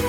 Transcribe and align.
Hello, 0.00 0.08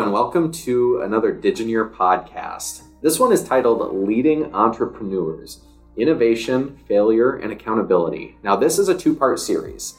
and 0.00 0.12
welcome 0.12 0.52
to 0.52 1.00
another 1.00 1.32
Digineer 1.32 1.88
podcast. 1.88 2.82
This 3.00 3.18
one 3.18 3.32
is 3.32 3.42
titled 3.42 4.06
Leading 4.06 4.54
Entrepreneurs 4.54 5.62
Innovation, 5.96 6.78
Failure, 6.86 7.36
and 7.36 7.50
Accountability. 7.50 8.36
Now, 8.42 8.56
this 8.56 8.78
is 8.78 8.90
a 8.90 8.98
two 8.98 9.14
part 9.14 9.40
series. 9.40 9.94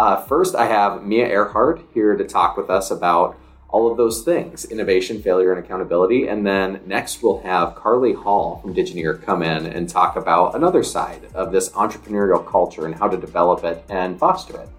Uh, 0.00 0.16
first, 0.16 0.54
I 0.54 0.64
have 0.64 1.04
Mia 1.04 1.26
Earhart 1.26 1.82
here 1.92 2.16
to 2.16 2.24
talk 2.24 2.56
with 2.56 2.70
us 2.70 2.90
about 2.90 3.38
all 3.68 3.90
of 3.90 3.98
those 3.98 4.22
things 4.22 4.64
innovation, 4.64 5.20
failure, 5.20 5.52
and 5.52 5.62
accountability. 5.62 6.28
And 6.28 6.46
then 6.46 6.80
next, 6.86 7.22
we'll 7.22 7.40
have 7.40 7.74
Carly 7.74 8.14
Hall 8.14 8.60
from 8.62 8.72
Digineer 8.72 9.20
come 9.20 9.42
in 9.42 9.66
and 9.66 9.86
talk 9.86 10.16
about 10.16 10.54
another 10.54 10.82
side 10.82 11.28
of 11.34 11.52
this 11.52 11.68
entrepreneurial 11.72 12.50
culture 12.50 12.86
and 12.86 12.94
how 12.94 13.08
to 13.08 13.18
develop 13.18 13.62
it 13.62 13.84
and 13.90 14.18
foster 14.18 14.58
it. 14.62 14.70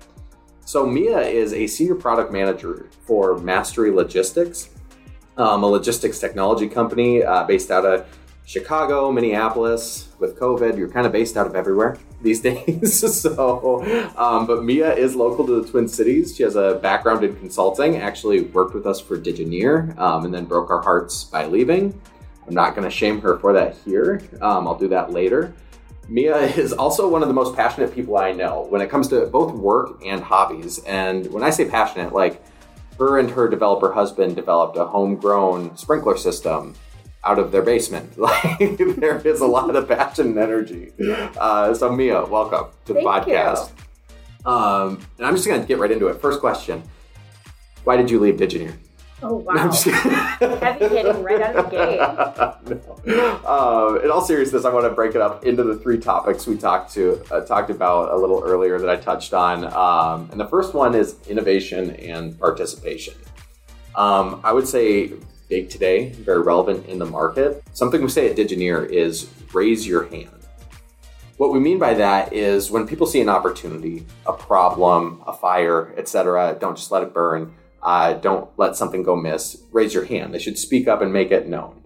So, 0.66 0.88
Mia 0.88 1.20
is 1.20 1.54
a 1.54 1.68
senior 1.68 1.94
product 1.94 2.32
manager 2.32 2.90
for 3.06 3.38
Mastery 3.38 3.92
Logistics, 3.92 4.72
um, 5.38 5.62
a 5.62 5.68
logistics 5.68 6.18
technology 6.18 6.68
company 6.68 7.22
uh, 7.22 7.44
based 7.44 7.70
out 7.70 7.86
of 7.86 8.08
Chicago, 8.48 9.12
Minneapolis. 9.12 10.08
With 10.18 10.40
COVID, 10.40 10.80
you're 10.80 10.90
kind 10.90 11.06
of 11.06 11.12
based 11.12 11.38
out 11.38 11.46
of 11.46 11.56
everywhere 11.56 12.00
these 12.22 12.42
days. 12.50 13.22
so, 13.22 13.84
um, 14.18 14.48
but 14.48 14.64
Mia 14.64 14.94
is 14.94 15.16
local 15.16 15.46
to 15.46 15.62
the 15.62 15.68
Twin 15.70 15.88
Cities. 15.88 16.36
She 16.36 16.44
has 16.44 16.56
a 16.56 16.80
background 16.82 17.24
in 17.24 17.36
consulting, 17.36 17.98
actually 17.98 18.42
worked 18.42 18.74
with 18.74 18.86
us 18.86 19.00
for 19.00 19.18
Digineer, 19.18 19.94
um, 19.98 20.26
and 20.26 20.34
then 20.34 20.46
broke 20.46 20.70
our 20.70 20.82
hearts 20.82 21.24
by 21.26 21.46
leaving. 21.46 22.00
I'm 22.48 22.54
not 22.54 22.76
going 22.76 22.90
to 22.90 22.96
shame 22.96 23.22
her 23.22 23.38
for 23.40 23.54
that 23.54 23.76
here. 23.86 24.22
Um, 24.42 24.68
I'll 24.68 24.78
do 24.78 24.88
that 24.90 25.12
later. 25.12 25.54
Mia 26.08 26.38
is 26.38 26.74
also 26.74 27.08
one 27.08 27.22
of 27.22 27.28
the 27.28 27.34
most 27.34 27.56
passionate 27.56 27.94
people 27.94 28.18
I 28.18 28.32
know 28.32 28.66
when 28.70 28.82
it 28.82 28.90
comes 28.90 29.08
to 29.10 29.28
both 29.28 29.54
work 29.54 30.02
and 30.06 30.22
hobbies. 30.22 30.80
And 30.84 31.32
when 31.32 31.44
I 31.44 31.52
say 31.52 31.70
passionate, 31.70 32.12
like 32.12 32.44
her 32.98 33.20
and 33.20 33.30
her 33.32 33.48
developer 33.48 33.94
husband 33.94 34.36
developed 34.36 34.78
a 34.78 34.86
homegrown 34.86 35.78
sprinkler 35.78 36.18
system 36.18 36.76
out 37.24 37.40
of 37.40 37.52
their 37.52 37.62
basement. 37.62 38.18
Like 38.22 38.78
there 38.98 39.18
is 39.26 39.42
a 39.42 39.46
lot 39.48 39.76
of 39.76 39.88
passion 39.88 40.28
and 40.28 40.38
energy. 40.38 40.92
Uh, 41.38 41.74
so 41.74 41.92
Mia, 41.92 42.26
welcome 42.26 42.68
to 42.86 42.94
the 42.94 43.02
Thank 43.02 43.26
podcast. 43.26 43.72
Um, 44.46 45.00
and 45.18 45.28
I'm 45.28 45.36
just 45.36 45.48
going 45.48 45.62
to 45.62 45.68
get 45.68 45.80
right 45.80 45.92
into 45.92 46.08
it. 46.08 46.20
First 46.22 46.40
question: 46.40 46.84
Why 47.84 47.98
did 47.98 48.10
you 48.10 48.20
leave 48.20 48.38
Digineer? 48.38 48.74
Oh 49.24 49.36
wow! 49.36 49.54
No, 49.54 49.62
I'm 49.62 49.72
just. 49.72 49.84
Heavy 49.86 50.88
hitting 50.88 51.24
right 51.24 51.42
out 51.42 51.56
of 51.56 51.70
the 51.70 52.76
gate. 53.06 53.06
no. 53.06 53.46
Um, 53.46 54.04
in 54.04 54.10
all 54.10 54.22
seriousness, 54.22 54.66
I 54.66 54.74
want 54.74 54.86
to 54.86 54.90
break 54.92 55.14
it 55.14 55.22
up 55.22 55.46
into 55.46 55.64
the 55.64 55.76
three 55.76 56.00
topics 56.00 56.48
we 56.48 56.58
talked 56.58 56.92
to 56.94 57.24
uh, 57.32 57.42
talked 57.42 57.70
about 57.70 58.12
a 58.12 58.18
little 58.18 58.44
earlier 58.44 58.80
that 58.80 58.90
I 58.90 58.96
touched 58.96 59.34
on. 59.34 59.66
Um, 59.66 60.30
and 60.32 60.40
the 60.40 60.48
first 60.48 60.74
one 60.74 60.96
is 60.96 61.16
innovation 61.28 61.92
and 61.98 62.38
participation. 62.40 63.14
Um, 63.96 64.42
I 64.44 64.54
would 64.54 64.68
say 64.68 65.14
big 65.52 65.70
today, 65.70 66.10
very 66.14 66.42
relevant 66.42 66.88
in 66.88 66.98
the 66.98 67.06
market. 67.06 67.62
Something 67.74 68.02
we 68.02 68.08
say 68.08 68.30
at 68.30 68.38
Digineer 68.38 68.86
is 68.86 69.30
raise 69.54 69.86
your 69.86 70.06
hand. 70.06 70.30
What 71.36 71.52
we 71.52 71.60
mean 71.60 71.78
by 71.78 71.94
that 71.96 72.32
is 72.32 72.72
when 72.72 72.88
people 72.88 73.06
see 73.06 73.20
an 73.20 73.28
opportunity, 73.28 74.06
a 74.26 74.32
problem, 74.32 75.22
a 75.28 75.34
fire, 75.34 75.94
etc., 75.98 76.58
don't 76.60 76.78
just 76.78 76.90
let 76.90 77.04
it 77.04 77.14
burn. 77.14 77.54
Uh, 77.84 78.14
don't 78.14 78.50
let 78.58 78.78
something 78.78 79.04
go 79.04 79.16
miss. 79.16 79.62
Raise 79.72 79.94
your 79.94 80.06
hand. 80.06 80.34
They 80.34 80.40
should 80.40 80.58
speak 80.58 80.88
up 80.88 81.02
and 81.02 81.12
make 81.12 81.32
it 81.32 81.50
known. 81.50 81.84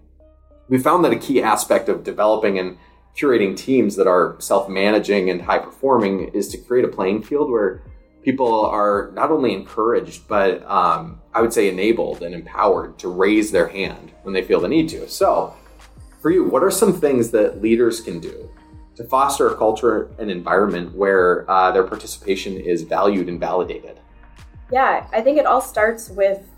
We 0.68 0.78
found 0.78 1.04
that 1.04 1.12
a 1.12 1.18
key 1.18 1.42
aspect 1.42 1.88
of 1.88 2.04
developing 2.04 2.60
and 2.60 2.78
curating 3.18 3.56
teams 3.56 3.96
that 3.96 4.06
are 4.06 4.36
self 4.38 4.68
managing 4.68 5.28
and 5.28 5.42
high 5.42 5.58
performing 5.58 6.28
is 6.28 6.48
to 6.48 6.58
create 6.58 6.84
a 6.84 6.88
playing 6.88 7.22
field 7.22 7.50
where 7.50 7.82
people 8.26 8.66
are 8.66 9.12
not 9.14 9.30
only 9.30 9.54
encouraged, 9.54 10.26
but 10.26 10.68
um, 10.68 11.20
I 11.32 11.40
would 11.40 11.52
say 11.52 11.68
enabled 11.68 12.24
and 12.24 12.34
empowered 12.34 12.98
to 12.98 13.08
raise 13.08 13.52
their 13.52 13.68
hand 13.68 14.10
when 14.24 14.34
they 14.34 14.42
feel 14.42 14.58
the 14.58 14.68
need 14.68 14.88
to. 14.88 15.08
So, 15.08 15.54
for 16.20 16.32
you, 16.32 16.42
what 16.42 16.64
are 16.64 16.70
some 16.72 16.92
things 16.92 17.30
that 17.30 17.62
leaders 17.62 18.00
can 18.00 18.18
do 18.18 18.50
to 18.96 19.04
foster 19.04 19.48
a 19.50 19.56
culture 19.56 20.10
and 20.18 20.28
environment 20.28 20.92
where 20.92 21.48
uh, 21.48 21.70
their 21.70 21.84
participation 21.84 22.56
is 22.56 22.82
valued 22.82 23.28
and 23.28 23.38
validated? 23.38 24.00
Yeah, 24.72 25.06
I 25.12 25.20
think 25.20 25.38
it 25.38 25.46
all 25.46 25.60
starts 25.60 26.10
with 26.10 26.50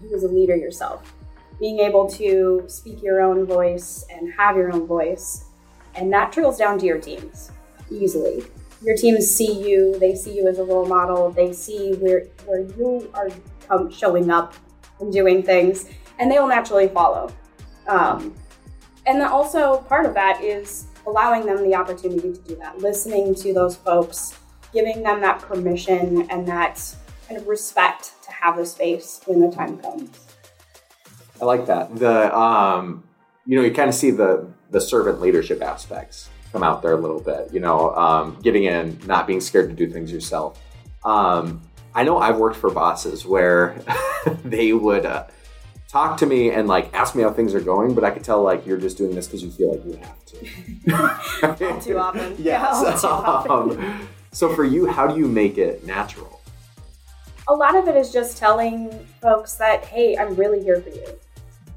you 0.00 0.14
as 0.14 0.22
a 0.22 0.28
leader 0.28 0.54
yourself. 0.54 1.12
Being 1.58 1.80
able 1.80 2.08
to 2.10 2.66
speak 2.68 3.02
your 3.02 3.20
own 3.20 3.46
voice 3.46 4.04
and 4.14 4.32
have 4.34 4.54
your 4.54 4.72
own 4.72 4.86
voice. 4.86 5.46
And 5.96 6.12
that 6.12 6.30
trickles 6.30 6.56
down 6.56 6.78
to 6.78 6.86
your 6.86 7.00
teams 7.00 7.50
easily. 7.90 8.44
Your 8.82 8.96
teams 8.96 9.28
see 9.30 9.68
you, 9.68 9.98
they 9.98 10.14
see 10.14 10.36
you 10.36 10.48
as 10.48 10.58
a 10.58 10.64
role 10.64 10.86
model, 10.86 11.30
they 11.30 11.52
see 11.52 11.94
where, 11.94 12.24
where 12.44 12.60
you 12.60 13.10
are 13.14 13.90
showing 13.90 14.30
up 14.30 14.54
and 15.00 15.12
doing 15.12 15.42
things, 15.42 15.88
and 16.18 16.30
they 16.30 16.38
will 16.38 16.48
naturally 16.48 16.88
follow. 16.88 17.34
Um, 17.86 18.34
and 19.06 19.20
then 19.20 19.28
also, 19.28 19.78
part 19.88 20.04
of 20.04 20.14
that 20.14 20.42
is 20.42 20.86
allowing 21.06 21.46
them 21.46 21.62
the 21.62 21.74
opportunity 21.74 22.32
to 22.32 22.40
do 22.40 22.56
that, 22.56 22.78
listening 22.78 23.34
to 23.36 23.54
those 23.54 23.76
folks, 23.76 24.38
giving 24.72 25.02
them 25.02 25.20
that 25.20 25.40
permission 25.40 26.28
and 26.30 26.46
that 26.48 26.82
kind 27.28 27.40
of 27.40 27.46
respect 27.46 28.12
to 28.24 28.32
have 28.32 28.56
the 28.56 28.66
space 28.66 29.20
when 29.26 29.40
the 29.40 29.50
time 29.50 29.78
comes. 29.78 30.10
I 31.40 31.44
like 31.44 31.66
that. 31.66 31.94
The 31.96 32.36
um, 32.36 33.04
you 33.46 33.56
know, 33.56 33.62
you 33.62 33.72
kind 33.72 33.88
of 33.88 33.94
see 33.94 34.10
the 34.10 34.48
the 34.70 34.80
servant 34.80 35.20
leadership 35.20 35.62
aspects 35.62 36.28
come 36.52 36.62
out 36.62 36.82
there 36.82 36.92
a 36.92 37.00
little 37.00 37.20
bit. 37.20 37.52
You 37.52 37.60
know, 37.60 37.94
um, 37.94 38.38
getting 38.42 38.64
in, 38.64 38.98
not 39.06 39.26
being 39.26 39.40
scared 39.40 39.68
to 39.70 39.74
do 39.74 39.90
things 39.90 40.12
yourself. 40.12 40.60
Um, 41.04 41.62
I 41.94 42.04
know 42.04 42.18
I've 42.18 42.36
worked 42.36 42.56
for 42.56 42.70
bosses 42.70 43.24
where 43.24 43.76
they 44.44 44.72
would 44.72 45.06
uh, 45.06 45.26
talk 45.88 46.18
to 46.18 46.26
me 46.26 46.50
and 46.50 46.68
like 46.68 46.92
ask 46.92 47.14
me 47.14 47.22
how 47.22 47.32
things 47.32 47.54
are 47.54 47.60
going, 47.60 47.94
but 47.94 48.04
I 48.04 48.10
could 48.10 48.24
tell 48.24 48.42
like 48.42 48.66
you're 48.66 48.78
just 48.78 48.98
doing 48.98 49.14
this 49.14 49.26
because 49.26 49.42
you 49.42 49.50
feel 49.50 49.74
like 49.74 49.84
you 49.84 49.92
have 49.94 50.24
to. 50.26 51.80
Too 51.80 51.98
often. 51.98 52.36
Yes. 52.38 52.76
All 52.76 52.98
too 53.00 53.06
often. 53.06 53.78
Um, 53.80 54.08
so 54.32 54.54
for 54.54 54.64
you, 54.64 54.86
how 54.86 55.06
do 55.06 55.18
you 55.18 55.26
make 55.26 55.58
it 55.58 55.86
natural? 55.86 56.36
a 57.48 57.54
lot 57.54 57.76
of 57.76 57.86
it 57.88 57.96
is 57.96 58.12
just 58.12 58.36
telling 58.36 58.90
folks 59.20 59.54
that, 59.54 59.84
hey, 59.84 60.16
I'm 60.16 60.34
really 60.34 60.62
here 60.62 60.80
for 60.80 60.90
you. 60.90 61.06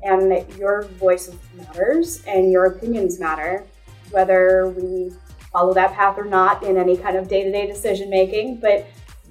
And 0.01 0.31
that 0.31 0.55
your 0.57 0.83
voice 0.83 1.29
matters 1.55 2.23
and 2.25 2.51
your 2.51 2.65
opinions 2.65 3.19
matter, 3.19 3.65
whether 4.11 4.69
we 4.69 5.11
follow 5.51 5.73
that 5.73 5.93
path 5.93 6.17
or 6.17 6.25
not 6.25 6.63
in 6.63 6.77
any 6.77 6.97
kind 6.97 7.17
of 7.17 7.27
day 7.27 7.43
to 7.43 7.51
day 7.51 7.67
decision 7.67 8.09
making. 8.09 8.59
But 8.59 8.87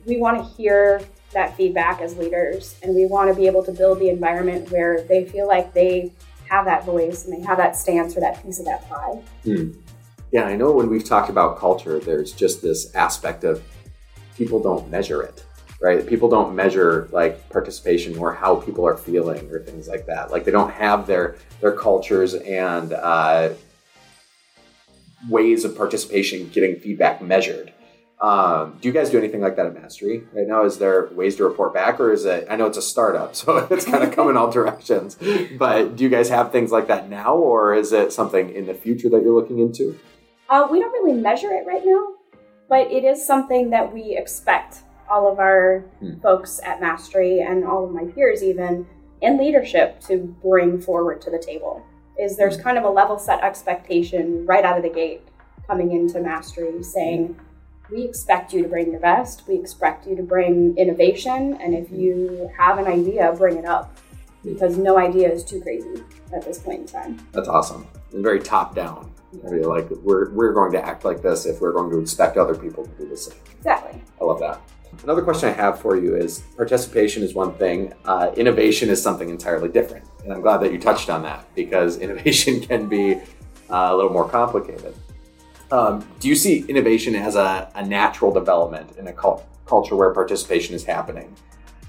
we 0.06 0.18
want 0.18 0.38
to 0.38 0.44
hear 0.54 1.00
that 1.32 1.56
feedback 1.56 2.00
as 2.00 2.16
leaders 2.16 2.78
and 2.82 2.94
we 2.94 3.06
want 3.06 3.28
to 3.28 3.38
be 3.38 3.46
able 3.46 3.62
to 3.62 3.72
build 3.72 4.00
the 4.00 4.08
environment 4.08 4.70
where 4.70 5.02
they 5.02 5.26
feel 5.26 5.46
like 5.46 5.74
they 5.74 6.10
have 6.48 6.64
that 6.64 6.84
voice 6.86 7.26
and 7.26 7.34
they 7.34 7.46
have 7.46 7.58
that 7.58 7.76
stance 7.76 8.16
or 8.16 8.20
that 8.20 8.42
piece 8.42 8.58
of 8.58 8.64
that 8.64 8.88
pie. 8.88 9.20
Hmm. 9.44 9.72
Yeah, 10.32 10.44
I 10.44 10.56
know 10.56 10.72
when 10.72 10.88
we've 10.88 11.04
talked 11.04 11.28
about 11.28 11.58
culture, 11.58 11.98
there's 12.00 12.32
just 12.32 12.62
this 12.62 12.94
aspect 12.94 13.44
of 13.44 13.62
people 14.36 14.60
don't 14.60 14.90
measure 14.90 15.22
it 15.22 15.44
right? 15.80 16.06
People 16.06 16.28
don't 16.28 16.54
measure 16.54 17.08
like 17.12 17.48
participation 17.50 18.16
or 18.18 18.32
how 18.32 18.56
people 18.56 18.86
are 18.86 18.96
feeling 18.96 19.48
or 19.50 19.60
things 19.60 19.88
like 19.88 20.06
that. 20.06 20.30
Like 20.30 20.44
they 20.44 20.50
don't 20.50 20.72
have 20.72 21.06
their 21.06 21.36
their 21.60 21.72
cultures 21.72 22.34
and 22.34 22.92
uh, 22.92 23.50
ways 25.28 25.64
of 25.64 25.76
participation 25.76 26.48
getting 26.50 26.76
feedback 26.76 27.20
measured. 27.22 27.72
Um, 28.20 28.78
do 28.80 28.88
you 28.88 28.92
guys 28.92 29.10
do 29.10 29.18
anything 29.18 29.40
like 29.40 29.54
that 29.56 29.66
at 29.66 29.74
Mastery 29.80 30.24
right 30.32 30.46
now? 30.46 30.64
Is 30.64 30.78
there 30.78 31.08
ways 31.12 31.36
to 31.36 31.44
report 31.44 31.72
back, 31.72 32.00
or 32.00 32.12
is 32.12 32.24
it? 32.24 32.48
I 32.50 32.56
know 32.56 32.66
it's 32.66 32.76
a 32.78 32.82
startup, 32.82 33.36
so 33.40 33.58
it's 33.70 33.84
kind 33.84 34.02
of 34.02 34.12
coming 34.16 34.36
all 34.36 34.50
directions. 34.50 35.16
But 35.56 35.94
do 35.96 36.02
you 36.04 36.10
guys 36.10 36.28
have 36.30 36.50
things 36.50 36.72
like 36.72 36.88
that 36.88 37.08
now, 37.08 37.34
or 37.36 37.74
is 37.74 37.92
it 37.92 38.12
something 38.12 38.50
in 38.50 38.66
the 38.66 38.74
future 38.74 39.08
that 39.10 39.22
you're 39.22 39.34
looking 39.34 39.60
into? 39.60 39.98
Uh, 40.48 40.66
we 40.70 40.80
don't 40.80 40.92
really 40.92 41.12
measure 41.20 41.52
it 41.52 41.64
right 41.66 41.82
now, 41.84 42.14
but 42.68 42.90
it 42.90 43.04
is 43.04 43.24
something 43.24 43.70
that 43.70 43.92
we 43.92 44.16
expect 44.16 44.78
all 45.08 45.30
of 45.30 45.38
our 45.38 45.84
Hmm. 46.00 46.18
folks 46.20 46.60
at 46.64 46.80
Mastery 46.80 47.40
and 47.40 47.64
all 47.64 47.84
of 47.84 47.92
my 47.92 48.04
peers, 48.04 48.42
even 48.42 48.86
in 49.20 49.38
leadership, 49.38 50.00
to 50.00 50.34
bring 50.42 50.80
forward 50.80 51.20
to 51.22 51.30
the 51.30 51.38
table. 51.38 51.82
Is 52.18 52.36
there's 52.36 52.56
Hmm. 52.56 52.62
kind 52.62 52.78
of 52.78 52.84
a 52.84 52.90
level 52.90 53.18
set 53.18 53.42
expectation 53.44 54.44
right 54.46 54.64
out 54.64 54.76
of 54.76 54.82
the 54.82 54.88
gate 54.90 55.22
coming 55.66 55.92
into 55.92 56.20
Mastery 56.20 56.82
saying, 56.82 57.36
we 57.90 58.02
expect 58.04 58.52
you 58.52 58.62
to 58.62 58.68
bring 58.68 58.90
your 58.90 59.00
best, 59.00 59.46
we 59.48 59.54
expect 59.54 60.06
you 60.06 60.16
to 60.16 60.22
bring 60.22 60.76
innovation, 60.76 61.58
and 61.62 61.74
if 61.74 61.90
you 61.90 62.50
have 62.58 62.78
an 62.78 62.86
idea, 62.86 63.32
bring 63.36 63.56
it 63.56 63.64
up. 63.64 63.96
Because 64.44 64.76
no 64.78 64.98
idea 64.98 65.28
is 65.30 65.42
too 65.44 65.60
crazy 65.60 66.02
at 66.32 66.42
this 66.44 66.58
point 66.58 66.80
in 66.80 66.86
time. 66.86 67.18
That's 67.32 67.48
awesome. 67.48 67.86
And 68.12 68.22
very 68.22 68.40
top 68.40 68.74
down. 68.74 69.10
I 69.46 69.50
mean, 69.50 69.62
like 69.64 69.88
we're 70.02 70.30
we're 70.30 70.52
going 70.52 70.72
to 70.72 70.84
act 70.84 71.04
like 71.04 71.20
this 71.22 71.44
if 71.44 71.60
we're 71.60 71.72
going 71.72 71.90
to 71.90 71.98
expect 71.98 72.36
other 72.36 72.54
people 72.54 72.84
to 72.84 72.90
do 72.92 73.08
the 73.08 73.16
same. 73.16 73.36
Exactly. 73.58 74.00
I 74.20 74.24
love 74.24 74.38
that. 74.40 74.60
Another 75.02 75.22
question 75.22 75.48
I 75.48 75.52
have 75.52 75.80
for 75.80 75.96
you 75.96 76.16
is 76.16 76.40
participation 76.56 77.22
is 77.22 77.34
one 77.34 77.54
thing, 77.54 77.94
uh, 78.04 78.32
innovation 78.36 78.90
is 78.90 79.02
something 79.02 79.28
entirely 79.28 79.68
different. 79.68 80.06
And 80.24 80.32
I'm 80.32 80.40
glad 80.40 80.58
that 80.58 80.72
you 80.72 80.78
touched 80.78 81.10
on 81.10 81.22
that 81.22 81.44
because 81.54 81.98
innovation 82.04 82.60
can 82.60 82.88
be 82.88 83.14
uh, 83.70 83.88
a 83.90 83.96
little 83.96 84.12
more 84.12 84.28
complicated. 84.28 84.94
Um, 85.70 86.06
do 86.18 86.28
you 86.28 86.34
see 86.34 86.64
innovation 86.68 87.14
as 87.14 87.36
a, 87.36 87.70
a 87.74 87.86
natural 87.86 88.32
development 88.32 88.96
in 88.96 89.08
a 89.08 89.12
cult- 89.12 89.46
culture 89.66 89.96
where 89.96 90.12
participation 90.14 90.74
is 90.74 90.84
happening? 90.84 91.34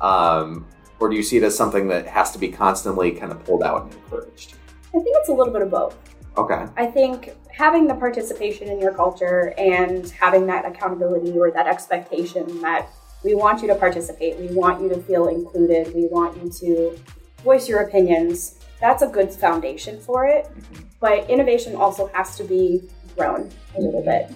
Um, 0.01 0.65
or 0.99 1.09
do 1.09 1.15
you 1.15 1.23
see 1.23 1.37
it 1.37 1.43
as 1.43 1.55
something 1.55 1.87
that 1.87 2.05
has 2.07 2.31
to 2.31 2.39
be 2.39 2.49
constantly 2.49 3.11
kind 3.11 3.31
of 3.31 3.43
pulled 3.45 3.63
out 3.63 3.83
and 3.83 3.93
encouraged? 3.93 4.55
I 4.89 4.99
think 4.99 5.07
it's 5.09 5.29
a 5.29 5.33
little 5.33 5.53
bit 5.53 5.61
of 5.61 5.71
both. 5.71 5.97
Okay. 6.37 6.65
I 6.75 6.85
think 6.85 7.35
having 7.59 7.87
the 7.87 7.95
participation 7.95 8.69
in 8.69 8.79
your 8.79 8.93
culture 8.93 9.53
and 9.57 10.11
having 10.11 10.47
that 10.47 10.63
accountability 10.63 11.37
or 11.37 11.51
that 11.51 11.67
expectation 11.67 12.61
that 12.61 12.87
we 13.21 13.35
want 13.35 13.61
you 13.61 13.67
to 13.67 13.75
participate, 13.75 14.37
we 14.37 14.47
want 14.55 14.81
you 14.81 14.87
to 14.87 14.95
feel 15.01 15.27
included, 15.27 15.93
we 15.93 16.07
want 16.07 16.41
you 16.41 16.49
to 16.49 16.97
voice 17.43 17.67
your 17.67 17.81
opinions, 17.81 18.59
that's 18.79 19.01
a 19.03 19.07
good 19.07 19.29
foundation 19.29 19.99
for 19.99 20.25
it. 20.25 20.45
Mm-hmm. 20.45 20.83
But 21.01 21.29
innovation 21.29 21.75
also 21.75 22.07
has 22.13 22.37
to 22.37 22.45
be 22.45 22.81
grown 23.17 23.51
a 23.75 23.81
little 23.81 24.05
bit. 24.05 24.31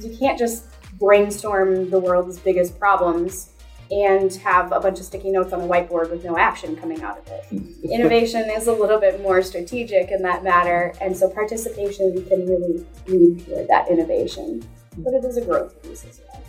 You 0.00 0.16
can't 0.16 0.38
just 0.38 0.66
brainstorm 1.00 1.90
the 1.90 1.98
world's 1.98 2.38
biggest 2.38 2.78
problems 2.78 3.54
and 3.90 4.32
have 4.36 4.72
a 4.72 4.80
bunch 4.80 4.98
of 4.98 5.04
sticky 5.04 5.30
notes 5.30 5.52
on 5.52 5.60
a 5.60 5.66
whiteboard 5.66 6.10
with 6.10 6.24
no 6.24 6.36
action 6.36 6.76
coming 6.76 7.02
out 7.02 7.18
of 7.18 7.28
it. 7.28 7.90
Innovation 7.90 8.50
is 8.50 8.66
a 8.66 8.72
little 8.72 9.00
bit 9.00 9.20
more 9.22 9.42
strategic 9.42 10.10
in 10.10 10.22
that 10.22 10.44
matter, 10.44 10.94
and 11.00 11.16
so 11.16 11.28
participation 11.28 12.24
can 12.28 12.46
really 12.46 12.86
lead 13.06 13.46
toward 13.46 13.68
that 13.68 13.88
innovation. 13.90 14.66
But 14.98 15.14
it 15.14 15.24
is 15.24 15.36
a 15.36 15.44
growth 15.44 15.82
piece 15.82 16.04
as 16.04 16.20
well. 16.26 16.42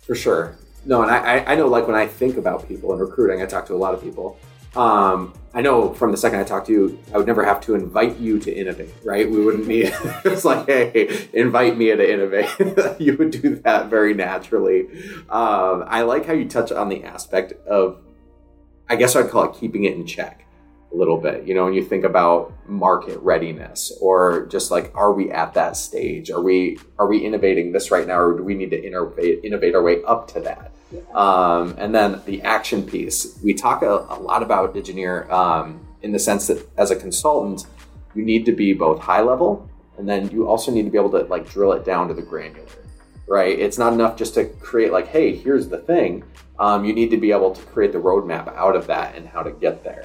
For 0.00 0.14
sure. 0.14 0.56
No, 0.84 1.02
and 1.02 1.10
I, 1.10 1.44
I 1.44 1.54
know 1.56 1.66
like 1.66 1.86
when 1.86 1.96
I 1.96 2.06
think 2.06 2.36
about 2.36 2.66
people 2.68 2.92
in 2.92 3.00
recruiting, 3.00 3.42
I 3.42 3.46
talk 3.46 3.66
to 3.66 3.74
a 3.74 3.76
lot 3.76 3.92
of 3.92 4.02
people. 4.02 4.38
Um, 4.76 5.32
I 5.54 5.62
know 5.62 5.94
from 5.94 6.10
the 6.10 6.18
second 6.18 6.38
I 6.38 6.44
talked 6.44 6.66
to 6.66 6.72
you, 6.72 6.98
I 7.14 7.16
would 7.16 7.26
never 7.26 7.42
have 7.42 7.62
to 7.62 7.74
invite 7.74 8.18
you 8.18 8.38
to 8.40 8.54
innovate, 8.54 8.92
right? 9.02 9.28
We 9.28 9.42
wouldn't 9.42 9.66
need, 9.66 9.90
it's 10.24 10.44
like, 10.44 10.66
hey, 10.66 11.28
invite 11.32 11.78
me 11.78 11.86
to 11.86 12.12
innovate. 12.12 13.00
you 13.00 13.16
would 13.16 13.30
do 13.30 13.56
that 13.64 13.88
very 13.88 14.12
naturally. 14.12 14.88
Um, 15.30 15.84
I 15.86 16.02
like 16.02 16.26
how 16.26 16.34
you 16.34 16.46
touch 16.46 16.72
on 16.72 16.90
the 16.90 17.04
aspect 17.04 17.54
of, 17.66 18.02
I 18.86 18.96
guess 18.96 19.16
I'd 19.16 19.30
call 19.30 19.44
it 19.44 19.58
keeping 19.58 19.84
it 19.84 19.94
in 19.94 20.06
check 20.06 20.46
a 20.92 20.96
little 20.96 21.16
bit. 21.16 21.46
You 21.46 21.54
know, 21.54 21.64
when 21.64 21.72
you 21.72 21.82
think 21.82 22.04
about 22.04 22.52
market 22.68 23.18
readiness 23.20 23.92
or 23.98 24.44
just 24.46 24.70
like, 24.70 24.92
are 24.94 25.14
we 25.14 25.30
at 25.30 25.54
that 25.54 25.78
stage? 25.78 26.30
Are 26.30 26.42
we, 26.42 26.78
are 26.98 27.08
we 27.08 27.20
innovating 27.20 27.72
this 27.72 27.90
right 27.90 28.06
now 28.06 28.20
or 28.20 28.36
do 28.36 28.44
we 28.44 28.54
need 28.54 28.72
to 28.72 28.86
innovate, 28.86 29.40
innovate 29.42 29.74
our 29.74 29.82
way 29.82 30.02
up 30.04 30.28
to 30.32 30.40
that? 30.40 30.75
Um, 31.14 31.74
and 31.78 31.94
then 31.94 32.20
the 32.26 32.42
action 32.42 32.82
piece. 32.82 33.38
We 33.42 33.54
talk 33.54 33.82
a, 33.82 34.06
a 34.08 34.18
lot 34.18 34.42
about 34.42 34.74
Digineer 34.74 35.30
um, 35.30 35.86
in 36.02 36.12
the 36.12 36.18
sense 36.18 36.46
that 36.48 36.68
as 36.76 36.90
a 36.90 36.96
consultant, 36.96 37.66
you 38.14 38.24
need 38.24 38.46
to 38.46 38.52
be 38.52 38.72
both 38.72 39.00
high 39.00 39.22
level 39.22 39.68
and 39.98 40.08
then 40.08 40.30
you 40.30 40.48
also 40.48 40.70
need 40.70 40.84
to 40.84 40.90
be 40.90 40.98
able 40.98 41.10
to 41.10 41.24
like 41.24 41.48
drill 41.48 41.72
it 41.72 41.84
down 41.84 42.08
to 42.08 42.14
the 42.14 42.22
granular, 42.22 42.66
right? 43.26 43.58
It's 43.58 43.78
not 43.78 43.92
enough 43.92 44.16
just 44.16 44.34
to 44.34 44.44
create 44.44 44.92
like, 44.92 45.08
hey, 45.08 45.34
here's 45.34 45.68
the 45.68 45.78
thing. 45.78 46.24
Um, 46.58 46.84
you 46.84 46.92
need 46.92 47.10
to 47.10 47.16
be 47.16 47.32
able 47.32 47.54
to 47.54 47.62
create 47.66 47.92
the 47.92 47.98
roadmap 47.98 48.54
out 48.54 48.76
of 48.76 48.86
that 48.86 49.14
and 49.14 49.26
how 49.26 49.42
to 49.42 49.50
get 49.52 49.84
there. 49.84 50.04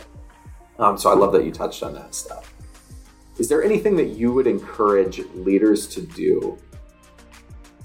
Um, 0.79 0.97
so 0.97 1.09
I 1.11 1.15
love 1.15 1.31
that 1.33 1.45
you 1.45 1.51
touched 1.51 1.83
on 1.83 1.93
that 1.93 2.15
stuff. 2.15 2.53
Is 3.38 3.47
there 3.47 3.63
anything 3.63 3.95
that 3.97 4.09
you 4.09 4.33
would 4.33 4.47
encourage 4.47 5.19
leaders 5.33 5.88
to 5.88 6.01
do 6.01 6.57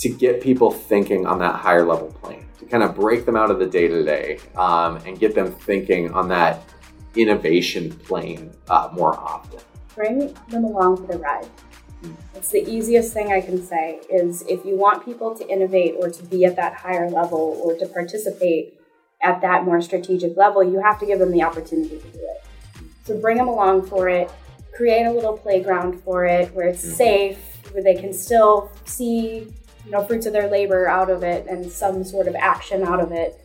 to 0.01 0.09
get 0.09 0.41
people 0.41 0.71
thinking 0.71 1.27
on 1.27 1.39
that 1.39 1.55
higher 1.57 1.85
level 1.85 2.09
plane? 2.09 2.46
Kind 2.71 2.83
of 2.83 2.95
break 2.95 3.25
them 3.27 3.37
out 3.37 3.51
of 3.51 3.59
the 3.59 3.67
day 3.67 3.89
to 3.89 4.05
day 4.05 4.39
and 4.57 5.19
get 5.19 5.35
them 5.35 5.53
thinking 5.53 6.13
on 6.13 6.29
that 6.29 6.63
innovation 7.15 7.91
plane 7.91 8.53
uh, 8.69 8.89
more 8.93 9.19
often. 9.19 9.61
Bring 9.95 10.35
them 10.49 10.65
along 10.65 10.99
for 10.99 11.13
the 11.13 11.19
ride. 11.19 11.49
It's 12.35 12.51
the 12.51 12.61
easiest 12.61 13.15
thing 13.15 13.33
I 13.33 13.41
can 13.41 13.65
say 13.65 14.01
is 14.11 14.43
if 14.43 14.65
you 14.65 14.77
want 14.77 15.05
people 15.05 15.35
to 15.35 15.49
innovate 15.49 15.95
or 15.99 16.11
to 16.11 16.23
be 16.25 16.45
at 16.45 16.55
that 16.57 16.75
higher 16.75 17.09
level 17.11 17.61
or 17.65 17.75
to 17.79 17.87
participate 17.87 18.79
at 19.23 19.41
that 19.41 19.65
more 19.65 19.81
strategic 19.81 20.37
level, 20.37 20.63
you 20.63 20.81
have 20.81 21.01
to 21.01 21.07
give 21.07 21.19
them 21.19 21.33
the 21.33 21.43
opportunity 21.43 21.99
to 21.99 22.09
do 22.09 22.19
it. 22.19 22.45
So 23.05 23.19
bring 23.19 23.39
them 23.39 23.49
along 23.49 23.87
for 23.87 24.09
it, 24.09 24.31
create 24.75 25.07
a 25.07 25.11
little 25.11 25.37
playground 25.39 26.03
for 26.03 26.27
it 26.27 26.53
where 26.55 26.69
it's 26.69 26.85
mm-hmm. 26.85 26.95
safe, 26.95 27.73
where 27.73 27.83
they 27.83 27.95
can 27.95 28.13
still 28.13 28.71
see 28.85 29.53
you 29.87 29.93
know 29.93 30.05
fruits 30.05 30.27
of 30.27 30.33
their 30.33 30.51
labor 30.51 30.89
out 30.89 31.09
of 31.09 31.23
it 31.23 31.47
and 31.47 31.71
some 31.71 32.05
sort 32.05 32.27
of 32.27 32.35
action 32.35 32.83
out 32.83 33.01
of 33.01 33.13
it. 33.13 33.41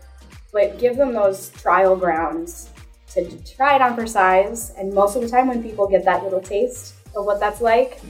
But 0.51 0.79
give 0.79 0.97
them 0.97 1.13
those 1.13 1.49
trial 1.51 1.95
grounds 1.95 2.69
to 3.13 3.29
try 3.55 3.75
it 3.75 3.81
on 3.81 3.95
for 3.95 4.07
size. 4.07 4.71
And 4.77 4.93
most 4.93 5.15
of 5.15 5.21
the 5.21 5.29
time 5.29 5.47
when 5.47 5.63
people 5.63 5.87
get 5.87 6.03
that 6.05 6.23
little 6.23 6.41
taste 6.41 6.95
of 7.15 7.25
what 7.25 7.39
that's 7.39 7.61
like 7.61 8.01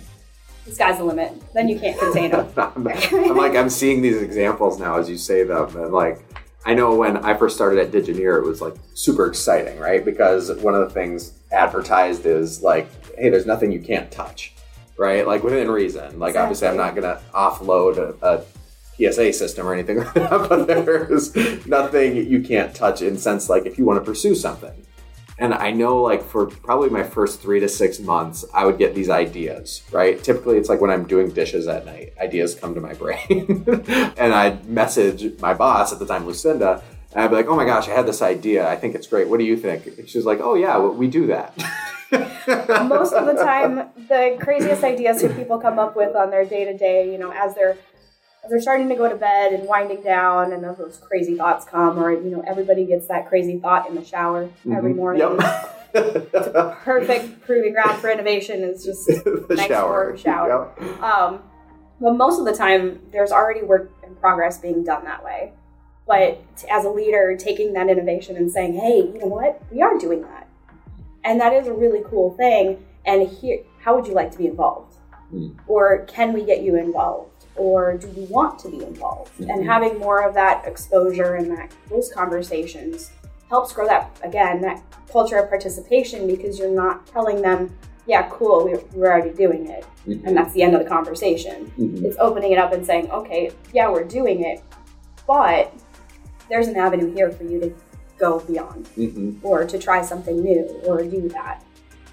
the 0.65 0.71
sky's 0.71 0.97
the 0.97 1.03
limit. 1.03 1.33
Then 1.53 1.67
you 1.67 1.79
can't 1.79 1.99
contain 1.99 2.31
them. 2.31 2.47
I'm, 2.55 2.87
I'm 3.11 3.37
like 3.37 3.55
i'm 3.55 3.69
seeing 3.69 4.01
these 4.01 4.21
examples 4.21 4.79
now 4.79 4.97
as 4.97 5.09
you 5.09 5.17
say 5.17 5.43
them. 5.43 5.75
And 5.75 5.91
like 5.91 6.23
I 6.65 6.75
know 6.75 6.95
when 6.95 7.17
I 7.17 7.33
first 7.33 7.55
started 7.55 7.79
at 7.79 7.91
Digineer, 7.91 8.37
it 8.37 8.45
was 8.45 8.61
like 8.61 8.75
super 8.93 9.25
exciting, 9.25 9.79
right? 9.79 10.05
Because 10.05 10.51
one 10.61 10.75
of 10.75 10.87
the 10.87 10.93
things 10.93 11.33
advertised 11.51 12.25
is 12.27 12.61
like, 12.61 12.87
hey, 13.15 13.29
there's 13.29 13.47
nothing 13.47 13.71
you 13.71 13.81
can't 13.81 14.11
touch 14.11 14.53
right? 15.01 15.25
Like 15.25 15.43
within 15.43 15.69
reason. 15.71 16.19
Like 16.19 16.29
exactly. 16.29 16.41
obviously, 16.41 16.67
I'm 16.67 16.77
not 16.77 16.95
going 16.95 17.15
to 17.15 17.21
offload 17.33 17.97
a, 17.97 18.25
a, 18.25 18.43
PSA 18.99 19.33
system 19.33 19.65
or 19.65 19.73
anything 19.73 19.97
like 20.03 20.13
that, 20.13 20.45
but 20.47 20.67
there's 20.67 21.35
nothing 21.65 22.17
you 22.17 22.39
can't 22.41 22.75
touch 22.75 23.01
in 23.01 23.17
sense 23.17 23.49
like 23.49 23.65
if 23.65 23.79
you 23.79 23.85
want 23.85 23.99
to 23.99 24.05
pursue 24.05 24.35
something. 24.35 24.85
And 25.39 25.55
I 25.55 25.71
know, 25.71 26.03
like, 26.03 26.23
for 26.23 26.45
probably 26.45 26.89
my 26.89 27.01
first 27.01 27.41
three 27.41 27.59
to 27.61 27.67
six 27.67 27.99
months, 27.99 28.45
I 28.53 28.63
would 28.63 28.77
get 28.77 28.93
these 28.93 29.09
ideas, 29.09 29.81
right? 29.91 30.23
Typically, 30.23 30.57
it's 30.57 30.69
like 30.69 30.81
when 30.81 30.91
I'm 30.91 31.07
doing 31.07 31.31
dishes 31.31 31.67
at 31.67 31.83
night, 31.83 32.13
ideas 32.21 32.53
come 32.53 32.75
to 32.75 32.81
my 32.81 32.93
brain. 33.01 33.65
and 34.17 34.33
I'd 34.35 34.69
message 34.69 35.39
my 35.39 35.55
boss 35.55 35.91
at 35.91 35.97
the 35.97 36.05
time, 36.05 36.27
Lucinda, 36.27 36.83
and 37.13 37.23
I'd 37.23 37.29
be 37.29 37.37
like, 37.37 37.47
oh 37.47 37.55
my 37.55 37.65
gosh, 37.65 37.87
I 37.87 37.93
had 37.93 38.05
this 38.05 38.21
idea. 38.21 38.69
I 38.69 38.75
think 38.75 38.93
it's 38.93 39.07
great. 39.07 39.29
What 39.29 39.39
do 39.39 39.45
you 39.45 39.57
think? 39.57 39.87
And 39.87 40.07
she's 40.07 40.25
like, 40.25 40.41
oh 40.41 40.53
yeah, 40.53 40.77
well, 40.77 40.93
we 40.93 41.07
do 41.07 41.25
that. 41.27 41.57
Most 42.11 43.13
of 43.13 43.25
the 43.25 43.35
time, 43.41 43.89
the 44.09 44.37
craziest 44.39 44.83
ideas 44.83 45.21
that 45.21 45.35
people 45.37 45.59
come 45.59 45.79
up 45.79 45.95
with 45.95 46.15
on 46.15 46.29
their 46.29 46.43
day 46.43 46.65
to 46.65 46.77
day, 46.77 47.11
you 47.11 47.17
know, 47.17 47.31
as 47.31 47.55
they're 47.55 47.77
as 48.43 48.49
they're 48.49 48.61
starting 48.61 48.89
to 48.89 48.95
go 48.95 49.07
to 49.07 49.15
bed 49.15 49.53
and 49.53 49.67
winding 49.67 50.01
down, 50.01 50.51
and 50.51 50.63
those 50.63 50.99
crazy 51.07 51.35
thoughts 51.35 51.65
come, 51.65 51.99
or 51.99 52.11
you 52.11 52.29
know, 52.29 52.43
everybody 52.45 52.85
gets 52.85 53.07
that 53.07 53.29
crazy 53.29 53.59
thought 53.59 53.87
in 53.87 53.95
the 53.95 54.03
shower 54.03 54.45
mm-hmm. 54.45 54.73
every 54.73 54.93
morning. 54.93 55.21
Yep. 55.21 55.77
it's 55.93 56.47
a 56.47 56.77
perfect 56.83 57.41
proving 57.41 57.73
ground 57.73 57.99
for 57.99 58.09
innovation. 58.09 58.61
Is 58.61 58.83
just 58.83 59.07
the 59.23 59.45
nice 59.55 59.67
shower. 59.67 60.17
shower. 60.17 60.73
Yep. 60.81 61.01
Um, 61.01 61.43
but 62.01 62.13
most 62.13 62.39
of 62.39 62.45
the 62.45 62.53
time, 62.53 62.99
there's 63.11 63.31
already 63.31 63.61
work 63.61 63.91
in 64.05 64.15
progress 64.15 64.57
being 64.57 64.83
done 64.83 65.05
that 65.05 65.23
way. 65.23 65.53
But 66.07 66.43
as 66.69 66.83
a 66.83 66.89
leader, 66.89 67.37
taking 67.37 67.73
that 67.73 67.89
innovation 67.89 68.35
and 68.35 68.51
saying, 68.51 68.73
"Hey, 68.73 68.97
you 68.97 69.19
know 69.19 69.27
what? 69.27 69.61
We 69.71 69.81
are 69.81 69.97
doing 69.97 70.23
that 70.23 70.47
and 71.23 71.39
that 71.39 71.53
is 71.53 71.67
a 71.67 71.73
really 71.73 72.03
cool 72.09 72.35
thing. 72.35 72.85
And 73.05 73.27
here, 73.27 73.59
how 73.79 73.95
would 73.95 74.05
you 74.05 74.13
like 74.13 74.31
to 74.31 74.37
be 74.37 74.47
involved? 74.47 74.95
Mm. 75.33 75.57
Or 75.67 76.05
can 76.05 76.33
we 76.33 76.43
get 76.43 76.61
you 76.61 76.75
involved? 76.75 77.45
Or 77.55 77.97
do 77.97 78.07
you 78.07 78.25
want 78.27 78.59
to 78.59 78.69
be 78.69 78.83
involved? 78.83 79.33
Mm-hmm. 79.33 79.49
And 79.49 79.65
having 79.65 79.97
more 79.97 80.27
of 80.27 80.33
that 80.35 80.65
exposure 80.65 81.35
and 81.35 81.51
that 81.51 81.71
those 81.89 82.11
conversations 82.11 83.11
helps 83.49 83.73
grow 83.73 83.85
that 83.85 84.17
again 84.23 84.61
that 84.61 84.81
culture 85.11 85.37
of 85.37 85.49
participation 85.49 86.25
because 86.25 86.57
you're 86.57 86.71
not 86.71 87.05
telling 87.05 87.41
them, 87.41 87.75
yeah, 88.07 88.27
cool, 88.31 88.63
we're, 88.63 88.81
we're 88.93 89.11
already 89.11 89.35
doing 89.35 89.67
it, 89.67 89.85
mm-hmm. 90.07 90.25
and 90.25 90.35
that's 90.35 90.53
the 90.53 90.61
end 90.61 90.73
of 90.73 90.81
the 90.81 90.89
conversation. 90.89 91.71
Mm-hmm. 91.77 92.05
It's 92.05 92.17
opening 92.17 92.53
it 92.53 92.57
up 92.57 92.71
and 92.71 92.85
saying, 92.85 93.11
okay, 93.11 93.51
yeah, 93.73 93.89
we're 93.89 94.05
doing 94.05 94.43
it, 94.43 94.63
but 95.27 95.73
there's 96.49 96.67
an 96.67 96.77
avenue 96.77 97.13
here 97.13 97.29
for 97.31 97.43
you 97.43 97.59
to 97.59 97.75
go 98.21 98.39
beyond 98.41 98.85
mm-hmm. 98.97 99.45
or 99.45 99.65
to 99.65 99.77
try 99.77 100.01
something 100.01 100.41
new 100.41 100.63
or 100.85 101.03
do 101.03 101.27
that 101.29 101.63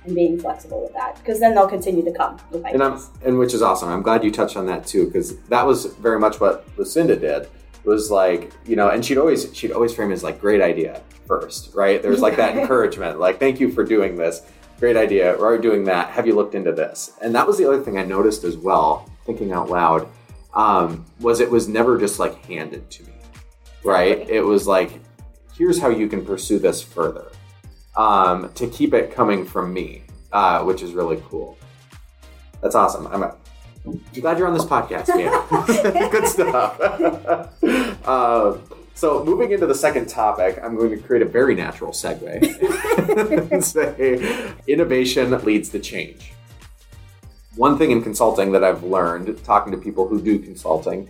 and 0.05 0.15
being 0.15 0.41
flexible 0.41 0.83
with 0.83 0.93
that 0.95 1.17
because 1.19 1.39
then 1.39 1.55
they'll 1.55 1.69
continue 1.69 2.03
to 2.03 2.13
come 2.13 2.39
with 2.51 2.65
ideas. 2.65 2.81
And, 2.81 2.83
I'm, 2.83 3.01
and 3.25 3.39
which 3.39 3.55
is 3.55 3.63
awesome. 3.63 3.91
I'm 3.91 4.03
glad 4.03 4.25
you 4.25 4.33
touched 4.33 4.57
on 4.57 4.67
that 4.67 4.87
too 4.87 5.07
because 5.07 5.39
that 5.45 5.65
was 5.65 5.87
very 5.87 6.19
much 6.19 6.41
what 6.41 6.67
Lucinda 6.77 7.15
did 7.15 7.49
was 7.85 8.11
like 8.11 8.53
you 8.67 8.75
know 8.75 8.89
and 8.89 9.05
she'd 9.05 9.19
always 9.19 9.55
she'd 9.55 9.71
always 9.71 9.95
frame 9.95 10.11
it 10.11 10.15
as 10.15 10.25
like 10.25 10.41
great 10.41 10.61
idea 10.61 11.03
first 11.27 11.75
right? 11.75 12.03
There's 12.03 12.21
like 12.21 12.37
that 12.37 12.57
encouragement 12.61 13.21
like 13.21 13.39
thank 13.39 13.61
you 13.61 13.71
for 13.71 13.85
doing 13.85 14.17
this. 14.17 14.43
Great 14.81 14.97
idea. 14.97 15.37
We're 15.39 15.59
doing 15.59 15.85
that. 15.85 16.11
Have 16.11 16.27
you 16.27 16.35
looked 16.35 16.55
into 16.55 16.73
this? 16.73 17.13
And 17.21 17.35
that 17.35 17.47
was 17.47 17.59
the 17.59 17.67
other 17.69 17.83
thing 17.83 17.99
i 17.99 18.05
noticed 18.05 18.45
as 18.45 18.57
well 18.57 19.11
thinking 19.27 19.53
out 19.53 19.69
loud 19.69 20.09
um, 20.55 21.05
was 21.21 21.41
it 21.41 21.51
was 21.51 21.69
never 21.69 21.99
just 21.99 22.19
like 22.19 22.43
handed 22.47 22.91
to 22.91 23.03
me 23.05 23.13
right? 23.85 24.29
It 24.29 24.43
was 24.43 24.67
like 24.67 25.01
here's 25.59 25.81
how 25.81 25.89
you 25.89 26.09
can 26.09 26.25
pursue 26.25 26.59
this 26.59 26.81
further 26.81 27.27
um, 27.97 28.51
to 28.55 28.67
keep 28.69 28.95
it 28.95 29.13
coming 29.13 29.45
from 29.45 29.73
me, 29.73 30.05
uh, 30.33 30.63
which 30.63 30.83
is 30.83 30.93
really 30.93 31.21
cool. 31.29 31.59
That's 32.63 32.75
awesome. 32.75 33.07
I'm, 33.09 33.23
a, 33.23 33.37
I'm 33.85 34.01
glad 34.21 34.39
you're 34.39 34.47
on 34.47 34.55
this 34.55 34.65
podcast, 34.65 35.09
man. 35.09 36.11
Good 36.11 36.27
stuff. 36.27 36.81
uh, 38.07 38.57
So, 38.99 39.25
moving 39.25 39.53
into 39.53 39.65
the 39.65 39.77
second 39.77 40.09
topic, 40.09 40.59
I'm 40.61 40.75
going 40.75 40.91
to 40.91 40.97
create 40.97 41.23
a 41.23 41.25
very 41.25 41.55
natural 41.55 41.93
segue 41.93 43.53
and 43.53 43.65
say 43.65 44.53
innovation 44.67 45.31
leads 45.45 45.69
to 45.69 45.79
change. 45.79 46.33
One 47.55 47.79
thing 47.79 47.93
in 47.93 48.03
consulting 48.03 48.51
that 48.51 48.65
I've 48.65 48.83
learned, 48.83 49.45
talking 49.45 49.71
to 49.71 49.79
people 49.79 50.09
who 50.09 50.21
do 50.21 50.41
consulting, 50.41 51.09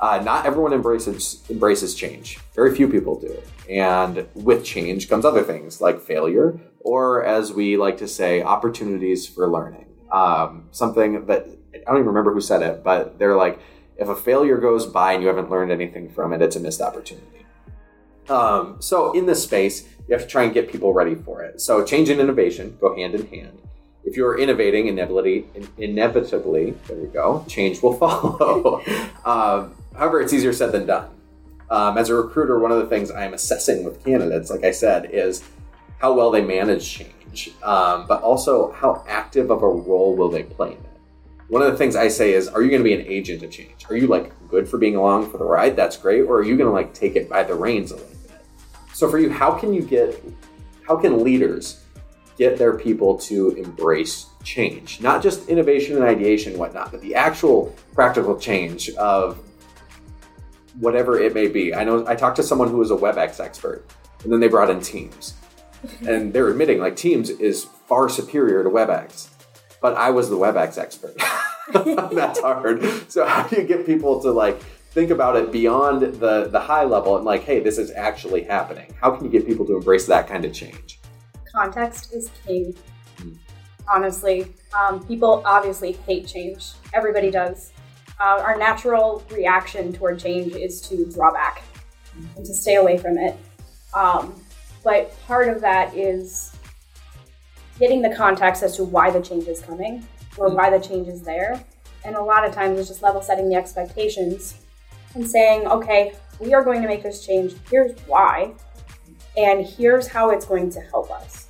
uh, 0.00 0.20
not 0.24 0.46
everyone 0.46 0.72
embraces 0.72 1.42
embraces 1.50 1.94
change. 1.94 2.38
Very 2.54 2.74
few 2.74 2.88
people 2.88 3.18
do, 3.18 3.40
and 3.68 4.26
with 4.34 4.64
change 4.64 5.08
comes 5.08 5.24
other 5.24 5.42
things 5.42 5.80
like 5.80 6.00
failure, 6.00 6.58
or 6.80 7.24
as 7.24 7.52
we 7.52 7.76
like 7.76 7.98
to 7.98 8.08
say, 8.08 8.42
opportunities 8.42 9.26
for 9.26 9.48
learning. 9.48 9.86
Um, 10.12 10.68
something 10.70 11.26
that 11.26 11.46
I 11.74 11.78
don't 11.86 11.96
even 11.96 12.06
remember 12.06 12.32
who 12.32 12.40
said 12.40 12.62
it, 12.62 12.82
but 12.82 13.18
they're 13.18 13.36
like 13.36 13.60
if 13.98 14.08
a 14.08 14.14
failure 14.14 14.56
goes 14.56 14.86
by 14.86 15.12
and 15.12 15.22
you 15.22 15.28
haven't 15.28 15.50
learned 15.50 15.72
anything 15.72 16.08
from 16.08 16.32
it, 16.32 16.40
it's 16.40 16.56
a 16.56 16.60
missed 16.60 16.80
opportunity. 16.80 17.44
Um, 18.28 18.76
so 18.80 19.12
in 19.12 19.26
this 19.26 19.42
space, 19.42 19.88
you 20.06 20.14
have 20.14 20.22
to 20.22 20.28
try 20.28 20.44
and 20.44 20.54
get 20.54 20.70
people 20.70 20.92
ready 20.92 21.14
for 21.14 21.42
it. 21.42 21.60
So 21.60 21.84
change 21.84 22.08
and 22.08 22.20
innovation 22.20 22.76
go 22.80 22.94
hand 22.94 23.14
in 23.14 23.26
hand. 23.26 23.58
If 24.04 24.16
you're 24.16 24.38
innovating, 24.38 24.86
inevitably, 24.86 25.46
inevitably, 25.76 26.74
there 26.86 26.96
we 26.96 27.08
go, 27.08 27.44
change 27.48 27.82
will 27.82 27.92
follow. 27.98 28.82
um, 29.24 29.74
however, 29.98 30.20
it's 30.20 30.32
easier 30.32 30.52
said 30.52 30.72
than 30.72 30.86
done. 30.86 31.10
Um, 31.70 31.98
as 31.98 32.08
a 32.08 32.14
recruiter, 32.14 32.58
one 32.58 32.72
of 32.72 32.78
the 32.78 32.86
things 32.86 33.10
I'm 33.10 33.34
assessing 33.34 33.84
with 33.84 34.02
candidates, 34.04 34.50
like 34.50 34.64
I 34.64 34.70
said, 34.70 35.10
is 35.12 35.44
how 35.98 36.14
well 36.14 36.30
they 36.30 36.40
manage 36.40 36.88
change, 36.88 37.50
um, 37.62 38.06
but 38.06 38.22
also 38.22 38.72
how 38.72 39.04
active 39.06 39.50
of 39.50 39.62
a 39.62 39.68
role 39.68 40.16
will 40.16 40.30
they 40.30 40.44
play 40.44 40.68
in 40.68 40.78
it 40.78 40.88
one 41.48 41.62
of 41.62 41.72
the 41.72 41.78
things 41.78 41.96
I 41.96 42.08
say 42.08 42.34
is, 42.34 42.46
are 42.46 42.62
you 42.62 42.68
going 42.68 42.80
to 42.80 42.84
be 42.84 42.94
an 42.94 43.06
agent 43.06 43.42
of 43.42 43.50
change? 43.50 43.86
Are 43.88 43.96
you 43.96 44.06
like 44.06 44.32
good 44.48 44.68
for 44.68 44.76
being 44.76 44.96
along 44.96 45.30
for 45.30 45.38
the 45.38 45.44
ride? 45.44 45.76
That's 45.76 45.96
great. 45.96 46.22
Or 46.22 46.36
are 46.36 46.44
you 46.44 46.56
going 46.56 46.68
to 46.68 46.72
like 46.72 46.92
take 46.92 47.16
it 47.16 47.28
by 47.28 47.42
the 47.42 47.54
reins 47.54 47.90
a 47.90 47.96
little 47.96 48.10
bit? 48.10 48.42
So 48.92 49.10
for 49.10 49.18
you, 49.18 49.30
how 49.30 49.52
can 49.52 49.72
you 49.72 49.82
get, 49.82 50.22
how 50.86 50.96
can 50.96 51.24
leaders 51.24 51.82
get 52.36 52.58
their 52.58 52.76
people 52.76 53.16
to 53.20 53.50
embrace 53.52 54.26
change? 54.44 55.00
Not 55.00 55.22
just 55.22 55.48
innovation 55.48 55.96
and 55.96 56.04
ideation 56.04 56.52
and 56.52 56.60
whatnot, 56.60 56.92
but 56.92 57.00
the 57.00 57.14
actual 57.14 57.74
practical 57.94 58.38
change 58.38 58.90
of 58.90 59.42
whatever 60.78 61.18
it 61.18 61.34
may 61.34 61.48
be. 61.48 61.74
I 61.74 61.84
know 61.84 62.06
I 62.06 62.14
talked 62.14 62.36
to 62.36 62.42
someone 62.42 62.68
who 62.68 62.78
was 62.78 62.90
a 62.90 62.96
WebEx 62.96 63.40
expert, 63.40 63.84
and 64.22 64.32
then 64.32 64.40
they 64.40 64.48
brought 64.48 64.70
in 64.70 64.80
Teams. 64.80 65.34
and 66.08 66.32
they're 66.32 66.48
admitting 66.48 66.78
like 66.78 66.96
Teams 66.96 67.30
is 67.30 67.64
far 67.64 68.08
superior 68.08 68.64
to 68.64 68.70
WebEx 68.70 69.28
but 69.80 69.96
I 69.96 70.10
was 70.10 70.28
the 70.30 70.36
WebEx 70.36 70.78
expert. 70.78 71.16
That's 72.12 72.40
hard. 72.40 73.10
So 73.10 73.26
how 73.26 73.46
do 73.46 73.56
you 73.56 73.66
get 73.66 73.86
people 73.86 74.20
to 74.22 74.30
like 74.30 74.60
think 74.90 75.10
about 75.10 75.36
it 75.36 75.52
beyond 75.52 76.02
the 76.02 76.48
the 76.48 76.60
high 76.60 76.84
level 76.84 77.16
and 77.16 77.24
like, 77.24 77.44
hey, 77.44 77.60
this 77.60 77.78
is 77.78 77.90
actually 77.92 78.44
happening? 78.44 78.94
How 79.00 79.10
can 79.10 79.24
you 79.24 79.30
get 79.30 79.46
people 79.46 79.66
to 79.66 79.76
embrace 79.76 80.06
that 80.06 80.28
kind 80.28 80.44
of 80.44 80.52
change? 80.52 81.00
Context 81.52 82.12
is 82.12 82.30
king. 82.46 82.74
Hmm. 83.18 83.32
Honestly, 83.92 84.54
um, 84.78 85.04
people 85.06 85.42
obviously 85.44 85.92
hate 85.92 86.26
change. 86.26 86.72
Everybody 86.92 87.30
does. 87.30 87.72
Uh, 88.20 88.42
our 88.42 88.58
natural 88.58 89.24
reaction 89.30 89.92
toward 89.92 90.18
change 90.18 90.54
is 90.54 90.80
to 90.80 91.08
draw 91.12 91.32
back 91.32 91.62
and 92.36 92.44
to 92.44 92.52
stay 92.52 92.74
away 92.74 92.98
from 92.98 93.16
it. 93.16 93.36
Um, 93.94 94.34
but 94.82 95.14
part 95.26 95.48
of 95.48 95.60
that 95.60 95.94
is 95.94 96.52
getting 97.78 98.02
the 98.02 98.14
context 98.14 98.62
as 98.62 98.76
to 98.76 98.84
why 98.84 99.10
the 99.10 99.20
change 99.20 99.46
is 99.46 99.60
coming 99.60 100.06
or 100.36 100.48
why 100.48 100.70
the 100.70 100.84
change 100.84 101.08
is 101.08 101.22
there. 101.22 101.64
And 102.04 102.16
a 102.16 102.22
lot 102.22 102.44
of 102.44 102.52
times 102.52 102.78
it's 102.78 102.88
just 102.88 103.02
level 103.02 103.22
setting 103.22 103.48
the 103.48 103.54
expectations 103.54 104.56
and 105.14 105.28
saying, 105.28 105.66
okay, 105.66 106.14
we 106.40 106.54
are 106.54 106.64
going 106.64 106.82
to 106.82 106.88
make 106.88 107.02
this 107.02 107.24
change. 107.24 107.54
Here's 107.70 107.98
why. 108.06 108.54
And 109.36 109.64
here's 109.64 110.08
how 110.08 110.30
it's 110.30 110.44
going 110.44 110.70
to 110.70 110.80
help 110.80 111.10
us. 111.10 111.47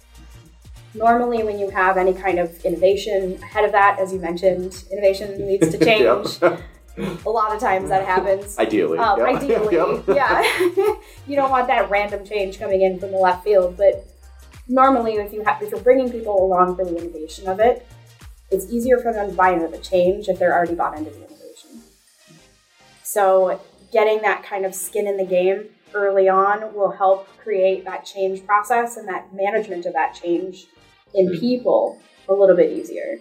Normally, 0.95 1.43
when 1.45 1.59
you 1.59 1.71
have 1.71 1.97
any 1.97 2.15
kind 2.15 2.39
of 2.39 2.65
innovation 2.65 3.39
ahead 3.43 3.65
of 3.65 3.73
that, 3.73 3.99
as 3.99 4.13
you 4.13 4.19
mentioned, 4.19 4.85
innovation 4.91 5.47
needs 5.47 5.71
to 5.71 5.79
change. 5.85 6.39
a 7.27 7.31
lot 7.31 7.55
of 7.55 7.61
times 7.61 7.89
that 7.91 8.05
happens. 8.05 8.59
Ideally. 8.59 8.99
Um, 8.99 9.19
yep. 9.19 9.29
Ideally, 9.43 9.75
yep. 9.75 10.05
yeah. 10.09 10.43
you 11.27 11.37
don't 11.37 11.51
want 11.51 11.69
that 11.69 11.91
random 11.91 12.25
change 12.25 12.59
coming 12.59 12.83
in 12.83 12.99
from 12.99 13.13
the 13.13 13.19
left 13.19 13.45
field, 13.45 13.77
but 13.77 14.07
normally 14.67 15.15
if 15.15 15.33
you 15.33 15.45
have 15.45 15.63
if 15.63 15.71
you're 15.71 15.81
bringing 15.81 16.11
people 16.11 16.45
along 16.45 16.77
for 16.77 16.85
the 16.85 16.97
innovation 16.97 17.49
of 17.49 17.61
it, 17.61 17.87
it's 18.51 18.67
easier 18.73 18.99
for 18.99 19.13
them 19.13 19.31
to 19.31 19.37
buy 19.37 19.53
into 19.53 19.69
the 19.69 19.79
change 19.79 20.29
if 20.29 20.39
they're 20.39 20.55
already 20.55 20.75
bought 20.75 20.97
into 20.97 21.11
the 21.11 21.19
innovation. 21.19 21.83
So 23.03 23.61
getting 23.93 24.23
that 24.23 24.43
kind 24.43 24.67
of 24.67 24.75
skin 24.75 25.07
in 25.07 25.17
the 25.17 25.25
game 25.25 25.69
early 25.95 26.29
on 26.29 26.75
will 26.75 26.91
help 26.91 27.29
create 27.39 27.85
that 27.85 28.05
change 28.05 28.45
process 28.45 28.97
and 28.97 29.09
that 29.09 29.33
management 29.33 29.87
of 29.87 29.93
that 29.95 30.15
change 30.15 30.67
in 31.15 31.29
mm-hmm. 31.29 31.41
people 31.41 32.01
a 32.29 32.33
little 32.33 32.57
bit 32.57 32.73
easier. 32.73 33.19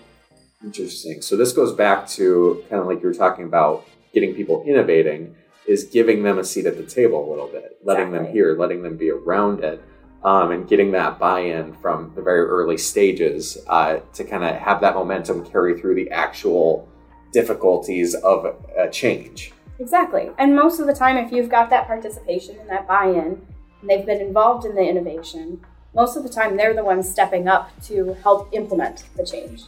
Interesting. 0.63 1.21
So 1.21 1.37
this 1.37 1.53
goes 1.53 1.73
back 1.73 2.07
to 2.09 2.63
kind 2.69 2.81
of 2.81 2.87
like 2.87 3.01
you 3.01 3.07
were 3.07 3.13
talking 3.13 3.45
about 3.45 3.87
getting 4.13 4.33
people 4.33 4.63
innovating 4.65 5.35
is 5.67 5.83
giving 5.83 6.23
them 6.23 6.39
a 6.39 6.43
seat 6.43 6.65
at 6.65 6.77
the 6.77 6.83
table 6.83 7.27
a 7.27 7.29
little 7.29 7.47
bit, 7.47 7.77
letting 7.83 8.07
exactly. 8.07 8.25
them 8.25 8.33
hear, 8.33 8.57
letting 8.57 8.81
them 8.81 8.97
be 8.97 9.11
around 9.11 9.63
it 9.63 9.83
um, 10.23 10.51
and 10.51 10.67
getting 10.67 10.91
that 10.91 11.19
buy-in 11.19 11.73
from 11.75 12.11
the 12.15 12.21
very 12.21 12.41
early 12.41 12.77
stages 12.77 13.57
uh, 13.67 13.97
to 14.13 14.23
kind 14.23 14.43
of 14.43 14.55
have 14.55 14.81
that 14.81 14.95
momentum 14.95 15.45
carry 15.45 15.79
through 15.79 15.95
the 15.95 16.09
actual 16.09 16.87
difficulties 17.33 18.15
of 18.15 18.55
a 18.77 18.89
change. 18.89 19.51
Exactly. 19.79 20.31
And 20.39 20.55
most 20.55 20.79
of 20.79 20.87
the 20.87 20.93
time, 20.93 21.17
if 21.17 21.31
you've 21.31 21.49
got 21.49 21.69
that 21.69 21.85
participation 21.85 22.57
and 22.59 22.69
that 22.69 22.87
buy-in, 22.87 23.45
and 23.81 23.89
they've 23.89 24.05
been 24.05 24.21
involved 24.21 24.65
in 24.65 24.73
the 24.73 24.81
innovation, 24.81 25.61
most 25.97 26.15
of 26.15 26.21
the 26.21 26.29
time 26.29 26.55
they're 26.55 26.75
the 26.75 26.83
ones 26.83 27.09
stepping 27.09 27.47
up 27.47 27.71
to 27.81 28.13
help 28.21 28.47
implement 28.53 29.05
the 29.17 29.25
change 29.25 29.63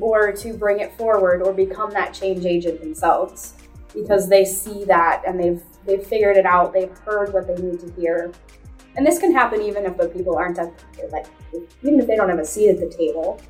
or 0.00 0.32
to 0.32 0.54
bring 0.54 0.78
it 0.78 0.92
forward 0.96 1.42
or 1.42 1.52
become 1.52 1.90
that 1.90 2.14
change 2.14 2.46
agent 2.46 2.80
themselves 2.80 3.54
because 3.92 4.28
they 4.28 4.44
see 4.44 4.84
that 4.84 5.22
and 5.26 5.38
they've 5.38 5.62
they've 5.84 6.06
figured 6.06 6.36
it 6.36 6.46
out, 6.46 6.72
they've 6.72 6.96
heard 6.98 7.32
what 7.32 7.46
they 7.48 7.60
need 7.62 7.80
to 7.80 7.90
hear, 8.00 8.32
and 8.96 9.06
this 9.06 9.18
can 9.18 9.32
happen 9.32 9.60
even 9.60 9.84
if 9.84 9.96
the 9.96 10.08
people 10.08 10.36
aren't 10.36 10.58
at, 10.58 10.72
like, 11.10 11.26
even 11.82 12.00
if 12.00 12.06
they 12.06 12.16
don't 12.16 12.28
have 12.28 12.38
a 12.38 12.44
seat 12.44 12.70
at 12.70 12.80
the 12.80 12.88
table, 12.88 13.40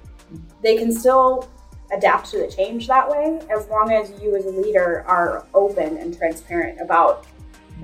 they 0.62 0.76
can 0.76 0.92
still 0.92 1.48
adapt 1.96 2.30
to 2.30 2.38
the 2.38 2.48
change 2.48 2.86
that 2.88 3.08
way 3.08 3.40
as 3.48 3.68
long 3.68 3.92
as 3.92 4.10
you 4.20 4.34
as 4.36 4.44
a 4.44 4.50
leader 4.50 5.04
are 5.06 5.46
open 5.54 5.96
and 5.98 6.16
transparent 6.16 6.80
about 6.80 7.26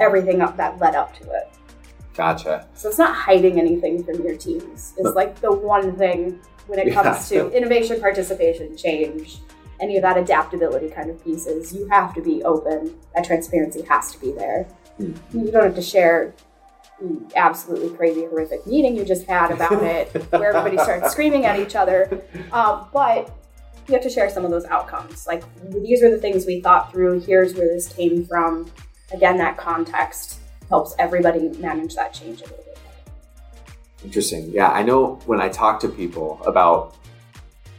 everything 0.01 0.41
up 0.41 0.57
that 0.57 0.79
led 0.79 0.95
up 0.95 1.15
to 1.15 1.25
it. 1.31 1.49
Gotcha. 2.15 2.69
So 2.75 2.89
it's 2.89 2.99
not 2.99 3.15
hiding 3.15 3.59
anything 3.59 4.05
from 4.05 4.23
your 4.23 4.37
teams. 4.37 4.95
It's 4.99 5.15
like 5.15 5.41
the 5.41 5.53
one 5.53 5.97
thing 5.97 6.39
when 6.67 6.79
it 6.79 6.93
comes 6.93 7.31
yeah. 7.31 7.43
to 7.43 7.51
innovation, 7.57 8.01
participation, 8.01 8.77
change, 8.77 9.39
any 9.81 9.97
of 9.97 10.03
that 10.03 10.17
adaptability 10.17 10.91
kind 10.91 11.11
of 11.11 11.23
pieces. 11.25 11.73
You 11.73 11.89
have 11.89 12.15
to 12.15 12.21
be 12.21 12.43
open. 12.45 12.95
That 13.15 13.25
transparency 13.25 13.83
has 13.83 14.13
to 14.13 14.21
be 14.21 14.33
there. 14.33 14.67
Mm. 15.01 15.17
You 15.33 15.51
don't 15.51 15.65
have 15.65 15.75
to 15.75 15.83
share 15.83 16.35
absolutely 17.35 17.97
crazy, 17.97 18.23
horrific 18.27 18.67
meeting 18.67 18.97
you 18.97 19.05
just 19.05 19.27
had 19.27 19.51
about 19.51 19.73
it, 19.83 20.09
where 20.31 20.55
everybody 20.55 20.79
started 20.79 21.11
screaming 21.11 21.47
at 21.47 21.59
each 21.59 21.75
other. 21.75 22.23
Um, 22.53 22.87
but 22.93 23.35
you 23.89 23.95
have 23.95 24.03
to 24.03 24.11
share 24.11 24.31
some 24.31 24.45
of 24.45 24.51
those 24.51 24.65
outcomes. 24.67 25.27
Like, 25.27 25.43
these 25.71 26.03
are 26.03 26.11
the 26.11 26.19
things 26.19 26.47
we 26.47 26.61
thought 26.61 26.93
through. 26.93 27.21
Here's 27.21 27.55
where 27.55 27.67
this 27.67 27.93
came 27.93 28.25
from. 28.25 28.71
Again, 29.13 29.37
that 29.39 29.57
context 29.57 30.39
helps 30.73 30.95
everybody 30.99 31.51
manage 31.59 31.95
that 31.95 32.15
change 32.15 32.41
a 32.41 32.45
little 32.45 32.65
bit. 32.65 32.79
Interesting. 34.03 34.51
Yeah, 34.51 34.71
I 34.71 34.83
know 34.83 35.21
when 35.27 35.39
I 35.39 35.51
talk 35.51 35.79
to 35.81 35.89
people 35.89 36.43
about 36.47 36.97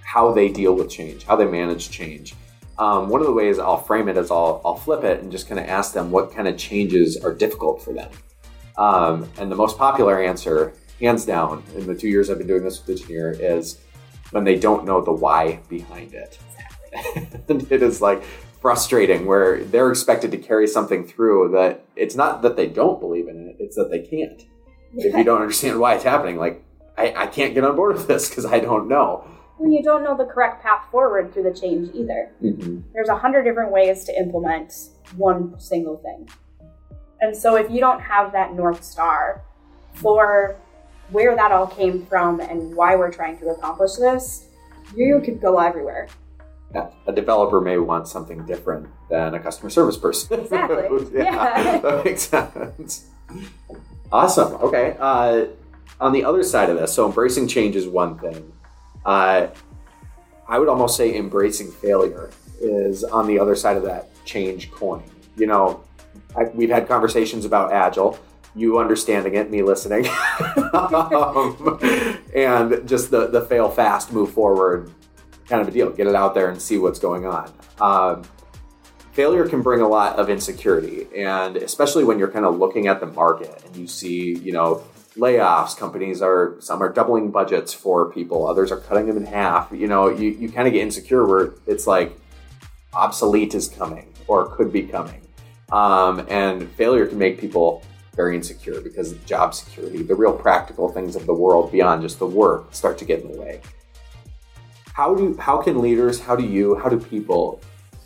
how 0.04 0.32
they 0.32 0.48
deal 0.48 0.76
with 0.76 0.92
change, 0.92 1.26
how 1.26 1.36
they 1.36 1.46
manage 1.46 1.90
change. 1.90 2.36
Um, 2.78 3.10
one 3.10 3.20
of 3.20 3.26
the 3.26 3.34
ways 3.34 3.58
I'll 3.58 3.82
frame 3.82 4.08
it 4.10 4.18
is 4.18 4.30
I'll, 4.30 4.62
I'll 4.64 4.76
flip 4.76 5.04
it 5.04 5.22
and 5.22 5.32
just 5.32 5.48
kind 5.48 5.60
of 5.60 5.68
ask 5.68 5.94
them 5.94 6.12
what 6.12 6.34
kind 6.34 6.48
of 6.48 6.56
changes 6.56 7.18
are 7.18 7.34
difficult 7.34 7.84
for 7.84 7.94
them. 7.94 8.12
Um, 8.78 9.28
and 9.40 9.52
the 9.52 9.56
most 9.56 9.78
popular 9.78 10.22
answer, 10.22 10.74
hands 11.00 11.26
down, 11.26 11.64
in 11.76 11.88
the 11.88 11.96
two 11.96 12.08
years 12.08 12.30
I've 12.30 12.38
been 12.38 12.48
doing 12.48 12.64
this 12.64 12.86
with 12.86 12.96
Digineer, 13.00 13.32
is 13.40 13.80
when 14.32 14.44
they 14.44 14.56
don't 14.56 14.86
know 14.86 15.02
the 15.02 15.12
why 15.12 15.60
behind 15.68 16.14
it. 16.14 16.38
and 17.50 17.72
it 17.72 17.82
is 17.82 18.02
like 18.02 18.24
frustrating 18.64 19.26
where 19.26 19.62
they're 19.66 19.92
expected 19.92 20.32
to 20.32 20.38
carry 20.38 20.66
something 20.66 21.06
through 21.06 21.52
that 21.52 21.86
it's 21.98 22.16
not 22.16 22.42
that 22.42 22.56
they 22.56 22.66
don't 22.66 23.02
believe 23.02 23.28
in 23.28 23.50
it, 23.50 23.58
it's 23.60 23.76
that 23.76 23.92
they 23.92 24.00
can't. 24.00 24.42
Yeah. 24.94 25.08
If 25.08 25.18
you 25.18 25.26
don't 25.26 25.42
understand 25.42 25.80
why 25.80 25.96
it's 25.96 26.06
happening, 26.06 26.38
like, 26.38 26.64
I, 26.98 27.14
I 27.14 27.28
can't 27.28 27.54
get 27.54 27.66
on 27.66 27.76
board 27.76 27.98
with 27.98 28.08
this 28.08 28.30
because 28.30 28.46
I 28.46 28.60
don't 28.60 28.88
know. 28.88 29.28
When 29.58 29.74
you 29.74 29.84
don't 29.84 30.02
know 30.02 30.16
the 30.16 30.26
correct 30.26 30.64
path 30.64 30.86
forward 30.90 31.34
through 31.34 31.44
the 31.44 31.54
change 31.54 31.94
either. 31.94 32.32
Mm-hmm. 32.42 32.80
There's 32.94 33.10
a 33.10 33.18
hundred 33.18 33.44
different 33.44 33.72
ways 33.72 34.06
to 34.06 34.18
implement 34.18 34.74
one 35.18 35.60
single 35.60 35.98
thing. 35.98 36.30
And 37.20 37.36
so 37.36 37.58
if 37.58 37.70
you 37.70 37.82
don't 37.82 38.00
have 38.00 38.32
that 38.32 38.54
North 38.54 38.84
Star 38.84 39.44
for 39.96 40.56
where 41.10 41.36
that 41.36 41.52
all 41.52 41.68
came 41.68 42.06
from 42.06 42.40
and 42.40 42.74
why 42.74 42.96
we're 42.96 43.12
trying 43.12 43.38
to 43.40 43.48
accomplish 43.48 43.96
this, 43.96 44.48
you 44.96 45.22
could 45.24 45.42
go 45.42 45.60
everywhere. 45.60 46.08
A 46.76 47.12
developer 47.12 47.62
may 47.62 47.78
want 47.78 48.08
something 48.08 48.46
different 48.46 48.88
than 49.10 49.34
a 49.36 49.40
customer 49.40 49.70
service 49.70 49.98
person. 49.98 50.40
Exactly. 50.42 51.08
yeah, 51.14 51.24
Yeah. 51.24 51.78
that 51.82 52.06
makes 52.06 52.22
sense. 52.24 53.06
Awesome. 54.12 54.54
Okay. 54.56 54.96
Uh, 55.00 55.46
on 56.00 56.12
the 56.14 56.24
other 56.26 56.44
side 56.44 56.70
of 56.70 56.78
this, 56.78 56.94
so 56.94 57.06
embracing 57.06 57.48
change 57.48 57.76
is 57.76 57.88
one 57.88 58.18
thing. 58.18 58.52
Uh, 59.06 59.48
I 60.48 60.60
would 60.60 60.68
almost 60.68 60.98
say 60.98 61.16
embracing 61.16 61.72
failure 61.72 62.30
is 62.60 63.04
on 63.04 63.28
the 63.28 63.40
other 63.40 63.56
side 63.56 63.78
of 63.78 63.84
that 63.84 64.10
change 64.26 64.72
coin. 64.72 65.04
You 65.38 65.48
know, 65.48 65.84
I, 66.36 66.46
we've 66.46 66.70
had 66.70 66.88
conversations 66.88 67.46
about 67.46 67.72
agile. 67.72 68.20
You 68.56 68.78
understanding 68.78 69.34
it, 69.34 69.50
me 69.50 69.64
listening, 69.64 70.06
um, 70.74 71.80
and 72.36 72.88
just 72.88 73.10
the 73.10 73.28
the 73.32 73.42
fail 73.50 73.68
fast, 73.68 74.14
move 74.14 74.32
forward 74.32 74.92
kind 75.54 75.62
of 75.62 75.68
a 75.68 75.72
deal. 75.72 75.92
Get 75.92 76.08
it 76.08 76.16
out 76.16 76.34
there 76.34 76.50
and 76.50 76.60
see 76.60 76.80
what's 76.80 76.98
going 76.98 77.28
on. 77.28 77.54
Um, 77.80 78.24
failure 79.12 79.48
can 79.48 79.62
bring 79.62 79.82
a 79.82 79.88
lot 79.88 80.18
of 80.18 80.28
insecurity, 80.28 81.06
and 81.16 81.58
especially 81.58 82.04
when 82.04 82.18
you're 82.18 82.32
kind 82.32 82.44
of 82.44 82.58
looking 82.58 82.88
at 82.88 83.00
the 83.00 83.06
market 83.06 83.62
and 83.64 83.76
you 83.76 83.86
see, 83.86 84.34
you 84.34 84.52
know, 84.52 84.84
layoffs. 85.16 85.78
Companies 85.78 86.24
are 86.24 86.56
some 86.60 86.82
are 86.82 86.92
doubling 86.92 87.30
budgets 87.30 87.72
for 87.72 88.12
people, 88.12 88.48
others 88.48 88.72
are 88.72 88.80
cutting 88.80 89.06
them 89.06 89.16
in 89.18 89.28
half. 89.28 89.72
You 89.72 89.88
know, 89.88 90.10
you, 90.10 90.32
you 90.32 90.50
kind 90.50 90.68
of 90.68 90.74
get 90.74 90.82
insecure 90.82 91.24
where 91.28 91.54
it's 91.68 91.86
like 91.86 92.18
obsolete 92.92 93.54
is 93.54 93.68
coming 93.68 94.12
or 94.28 94.56
could 94.56 94.74
be 94.74 94.82
coming. 94.82 95.22
Um, 95.72 96.26
and 96.30 96.68
failure 96.72 97.06
can 97.06 97.20
make 97.20 97.40
people 97.40 97.84
very 98.16 98.36
insecure 98.36 98.82
because 98.82 99.14
job 99.26 99.54
security, 99.54 100.02
the 100.02 100.16
real 100.16 100.34
practical 100.34 100.90
things 100.90 101.16
of 101.16 101.28
the 101.28 101.34
world 101.34 101.72
beyond 101.72 102.02
just 102.02 102.18
the 102.18 102.26
work 102.28 102.74
start 102.74 102.98
to 102.98 103.06
get 103.06 103.22
in 103.22 103.32
the 103.32 103.40
way. 103.40 103.62
How 104.94 105.16
do 105.16 105.36
how 105.38 105.62
can 105.62 105.82
leaders, 105.82 106.20
how 106.20 106.36
do 106.36 106.46
you, 106.46 106.76
how 106.76 106.88
do 106.88 107.00
people 107.00 107.62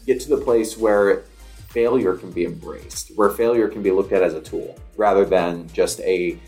get 0.05 0.21
to 0.21 0.29
the 0.29 0.37
place 0.37 0.77
where 0.77 1.23
failure 1.67 2.15
can 2.15 2.31
be 2.31 2.45
embraced, 2.45 3.11
where 3.15 3.29
failure 3.29 3.67
can 3.67 3.83
be 3.83 3.91
looked 3.91 4.13
at 4.13 4.23
as 4.23 4.33
a 4.33 4.41
tool 4.41 4.77
rather 4.95 5.25
than 5.25 5.67
just 5.73 5.99
a 5.99 6.39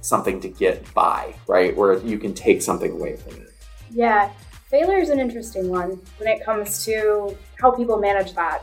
something 0.00 0.40
to 0.40 0.48
get 0.48 0.92
by, 0.94 1.34
right? 1.48 1.76
Where 1.76 1.98
you 1.98 2.18
can 2.18 2.34
take 2.34 2.62
something 2.62 2.92
away 2.92 3.16
from 3.16 3.34
it. 3.34 3.52
Yeah, 3.90 4.30
failure 4.68 4.98
is 4.98 5.10
an 5.10 5.18
interesting 5.18 5.68
one 5.68 6.00
when 6.18 6.28
it 6.28 6.44
comes 6.44 6.84
to 6.84 7.36
how 7.60 7.72
people 7.72 7.98
manage 7.98 8.32
that. 8.34 8.62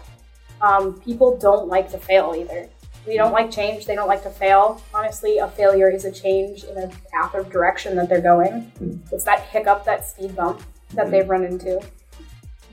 Um, 0.62 1.00
people 1.01 1.38
don't 1.38 1.67
like 1.67 1.91
to 1.91 1.98
fail 1.98 2.34
either. 2.36 2.69
They 3.05 3.15
don't 3.15 3.31
like 3.31 3.51
change. 3.51 3.86
They 3.86 3.96
don't 3.96 4.07
like 4.07 4.24
to 4.24 4.29
fail. 4.29 4.81
Honestly, 4.93 5.38
a 5.38 5.48
failure 5.50 5.89
is 5.89 6.05
a 6.05 6.12
change 6.12 6.63
in 6.63 6.77
a 6.77 6.89
path 7.12 7.36
of 7.36 7.50
direction 7.51 7.96
that 7.98 8.10
they're 8.10 8.22
going. 8.22 8.72
It's 9.12 9.24
that 9.25 9.41
hiccup, 9.41 9.86
that 9.86 10.05
speed 10.05 10.36
bump 10.36 10.62
that 10.94 11.06
hmm. 11.06 11.12
they've 11.12 11.29
run 11.29 11.44
into. 11.44 11.82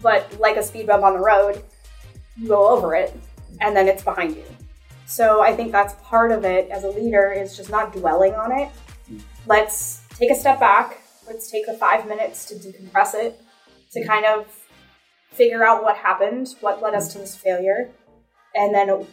But 0.02 0.38
like 0.38 0.56
a 0.56 0.62
speed 0.62 0.86
bump 0.86 1.02
on 1.02 1.14
the 1.14 1.20
road, 1.20 1.62
you 2.36 2.48
go 2.48 2.68
over 2.68 2.94
it 2.94 3.16
and 3.60 3.74
then 3.76 3.88
it's 3.88 4.02
behind 4.02 4.36
you. 4.36 4.44
So 5.06 5.42
I 5.42 5.54
think 5.54 5.72
that's 5.72 5.94
part 6.02 6.32
of 6.32 6.44
it 6.44 6.70
as 6.70 6.84
a 6.84 6.88
leader 6.88 7.32
is 7.32 7.56
just 7.56 7.70
not 7.70 7.92
dwelling 7.92 8.34
on 8.34 8.52
it. 8.52 8.68
Hmm. 9.08 9.18
Let's 9.46 10.02
take 10.10 10.30
a 10.30 10.34
step 10.34 10.60
back. 10.60 11.00
Let's 11.26 11.50
take 11.50 11.66
the 11.66 11.74
five 11.74 12.06
minutes 12.06 12.44
to 12.46 12.54
decompress 12.54 13.14
it, 13.14 13.40
to 13.92 14.00
hmm. 14.00 14.06
kind 14.06 14.26
of 14.26 14.46
figure 15.30 15.64
out 15.64 15.82
what 15.82 15.96
happened, 15.96 16.54
what 16.60 16.80
led 16.80 16.94
us 16.94 17.12
to 17.12 17.18
this 17.18 17.34
failure, 17.34 17.90
and 18.54 18.74
then 18.74 19.06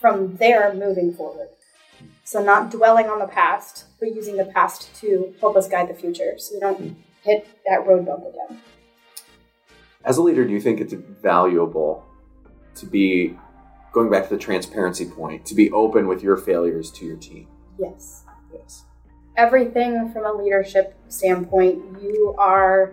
from 0.00 0.36
there 0.36 0.74
moving 0.74 1.14
forward. 1.14 1.48
So 2.24 2.42
not 2.42 2.70
dwelling 2.70 3.06
on 3.06 3.18
the 3.18 3.26
past, 3.26 3.86
but 3.98 4.14
using 4.14 4.36
the 4.36 4.44
past 4.44 4.94
to 5.00 5.34
help 5.40 5.56
us 5.56 5.68
guide 5.68 5.88
the 5.88 5.94
future 5.94 6.34
so 6.38 6.54
we 6.54 6.60
don't 6.60 6.96
hit 7.24 7.48
that 7.66 7.86
road 7.86 8.06
bump 8.06 8.24
again. 8.26 8.60
As 10.04 10.18
a 10.18 10.22
leader, 10.22 10.44
do 10.44 10.52
you 10.52 10.60
think 10.60 10.80
it's 10.80 10.92
valuable 10.92 12.04
to 12.76 12.86
be 12.86 13.36
going 13.92 14.10
back 14.10 14.28
to 14.28 14.34
the 14.34 14.40
transparency 14.40 15.06
point, 15.06 15.46
to 15.46 15.54
be 15.54 15.70
open 15.70 16.06
with 16.06 16.22
your 16.22 16.36
failures 16.36 16.90
to 16.92 17.06
your 17.06 17.16
team? 17.16 17.48
Yes. 17.78 18.24
Yes. 18.52 18.84
everything 19.36 20.12
from 20.12 20.24
a 20.24 20.32
leadership 20.32 20.96
standpoint, 21.08 21.82
you 22.00 22.34
are 22.38 22.92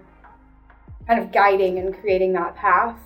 kind 1.08 1.20
of 1.20 1.32
guiding 1.32 1.78
and 1.78 1.94
creating 2.00 2.34
that 2.34 2.56
path. 2.56 2.98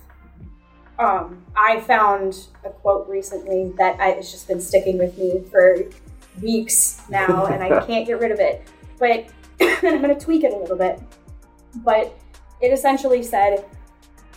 Um, 0.98 1.44
I 1.54 1.80
found 1.80 2.46
a 2.64 2.70
quote 2.70 3.06
recently 3.08 3.74
that 3.76 4.00
I, 4.00 4.12
it's 4.12 4.30
just 4.30 4.48
been 4.48 4.60
sticking 4.60 4.96
with 4.96 5.18
me 5.18 5.42
for 5.50 5.76
weeks 6.40 7.02
now, 7.10 7.46
and 7.46 7.62
I 7.62 7.84
can't 7.86 8.06
get 8.06 8.18
rid 8.20 8.30
of 8.30 8.40
it. 8.40 8.66
But 8.98 9.26
I'm 9.60 10.02
going 10.02 10.16
to 10.16 10.24
tweak 10.24 10.44
it 10.44 10.52
a 10.52 10.56
little 10.56 10.76
bit. 10.76 11.00
But 11.76 12.18
it 12.60 12.68
essentially 12.72 13.22
said 13.22 13.64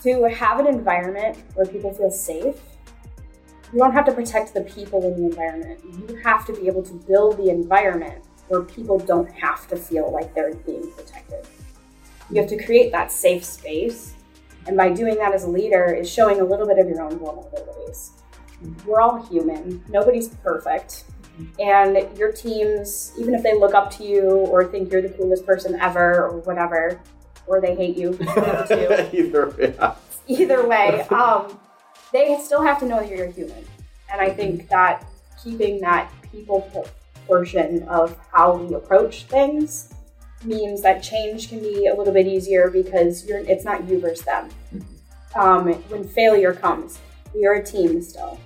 to 0.03 0.23
have 0.29 0.59
an 0.59 0.67
environment 0.67 1.37
where 1.55 1.65
people 1.65 1.93
feel 1.93 2.11
safe, 2.11 2.55
you 3.71 3.77
don't 3.77 3.93
have 3.93 4.05
to 4.05 4.11
protect 4.11 4.53
the 4.53 4.61
people 4.61 5.03
in 5.03 5.21
the 5.21 5.29
environment. 5.29 5.79
You 5.83 6.15
have 6.23 6.45
to 6.47 6.53
be 6.53 6.67
able 6.67 6.83
to 6.83 6.93
build 6.93 7.37
the 7.37 7.49
environment 7.49 8.23
where 8.47 8.61
people 8.61 8.97
don't 8.97 9.31
have 9.31 9.67
to 9.67 9.77
feel 9.77 10.11
like 10.11 10.33
they're 10.33 10.55
being 10.55 10.91
protected. 10.91 11.45
You 12.31 12.41
have 12.41 12.49
to 12.49 12.63
create 12.63 12.91
that 12.91 13.11
safe 13.11 13.43
space. 13.43 14.15
And 14.67 14.75
by 14.75 14.89
doing 14.89 15.15
that 15.15 15.33
as 15.33 15.43
a 15.43 15.49
leader 15.49 15.85
is 15.85 16.09
showing 16.09 16.41
a 16.41 16.43
little 16.43 16.67
bit 16.67 16.79
of 16.79 16.87
your 16.87 17.01
own 17.01 17.19
vulnerabilities. 17.19 18.11
We're 18.85 19.01
all 19.01 19.23
human. 19.27 19.83
Nobody's 19.87 20.29
perfect. 20.29 21.05
And 21.59 22.17
your 22.17 22.31
teams, 22.31 23.13
even 23.17 23.33
if 23.33 23.43
they 23.43 23.57
look 23.57 23.73
up 23.73 23.91
to 23.97 24.03
you 24.03 24.29
or 24.29 24.65
think 24.65 24.91
you're 24.91 25.01
the 25.01 25.09
coolest 25.09 25.45
person 25.45 25.79
ever 25.79 26.25
or 26.25 26.39
whatever, 26.39 26.99
or 27.47 27.61
they 27.61 27.75
hate 27.75 27.97
you, 27.97 28.11
one 28.11 28.49
of 28.49 28.67
the 28.67 29.09
two, 29.11 29.17
Either, 29.17 29.55
yeah. 29.59 29.95
either 30.27 30.67
way, 30.67 31.01
um, 31.09 31.59
they 32.11 32.37
still 32.41 32.61
have 32.61 32.79
to 32.79 32.85
know 32.85 32.99
that 32.99 33.09
you're 33.09 33.25
a 33.27 33.31
human. 33.31 33.65
And 34.11 34.21
I 34.21 34.29
think 34.29 34.69
that 34.69 35.05
keeping 35.43 35.79
that 35.81 36.11
people 36.31 36.61
po- 36.73 36.87
portion 37.27 37.83
of 37.83 38.17
how 38.31 38.55
we 38.55 38.73
approach 38.73 39.23
things 39.25 39.93
means 40.43 40.81
that 40.81 41.03
change 41.03 41.49
can 41.49 41.59
be 41.59 41.87
a 41.87 41.93
little 41.93 42.13
bit 42.13 42.25
easier 42.25 42.69
because 42.69 43.25
you're 43.25 43.39
it's 43.39 43.63
not 43.63 43.87
you 43.87 43.99
versus 43.99 44.25
them. 44.25 44.49
Um, 45.35 45.73
when 45.89 46.07
failure 46.07 46.53
comes, 46.53 46.99
we 47.35 47.45
are 47.45 47.53
a 47.53 47.63
team 47.63 48.01
still. 48.01 48.39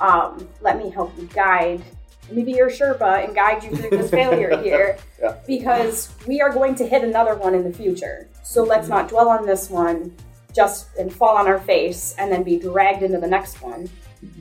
Um, 0.00 0.46
let 0.60 0.78
me 0.78 0.90
help 0.90 1.16
you 1.18 1.26
guide. 1.26 1.82
Let 2.28 2.36
me 2.36 2.44
be 2.44 2.52
your 2.52 2.68
Sherpa 2.70 3.24
and 3.24 3.34
guide 3.34 3.64
you 3.64 3.70
through 3.74 3.90
this 3.90 4.10
failure 4.10 4.56
here 4.62 4.98
Yeah. 5.20 5.36
because 5.46 6.14
we 6.26 6.40
are 6.42 6.50
going 6.52 6.74
to 6.76 6.86
hit 6.86 7.02
another 7.02 7.34
one 7.34 7.54
in 7.54 7.64
the 7.64 7.72
future. 7.72 8.28
So 8.42 8.62
let's 8.64 8.88
not 8.88 9.08
dwell 9.08 9.28
on 9.28 9.46
this 9.46 9.70
one 9.70 10.14
just 10.54 10.88
and 10.98 11.12
fall 11.12 11.36
on 11.36 11.46
our 11.46 11.58
face 11.60 12.14
and 12.18 12.30
then 12.30 12.42
be 12.42 12.58
dragged 12.58 13.02
into 13.02 13.18
the 13.18 13.26
next 13.26 13.62
one. 13.62 13.88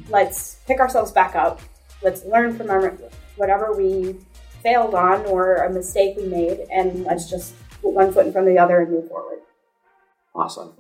Let's 0.10 0.56
pick 0.68 0.80
ourselves 0.80 1.12
back 1.12 1.36
up. 1.36 1.62
Let's 2.02 2.26
learn 2.26 2.58
from 2.58 2.70
our 2.70 2.98
whatever 3.38 3.74
we 3.74 4.16
failed 4.64 4.96
on 4.96 5.26
or 5.28 5.56
a 5.58 5.70
mistake 5.72 6.18
we 6.18 6.26
made, 6.26 6.62
and 6.72 7.04
let's 7.06 7.30
just 7.30 7.54
put 7.82 7.94
one 7.94 8.12
foot 8.12 8.26
in 8.26 8.32
front 8.32 8.48
of 8.48 8.54
the 8.54 8.60
other 8.60 8.82
and 8.82 8.92
move 8.92 9.08
forward. 9.08 9.40
Awesome. 10.36 10.74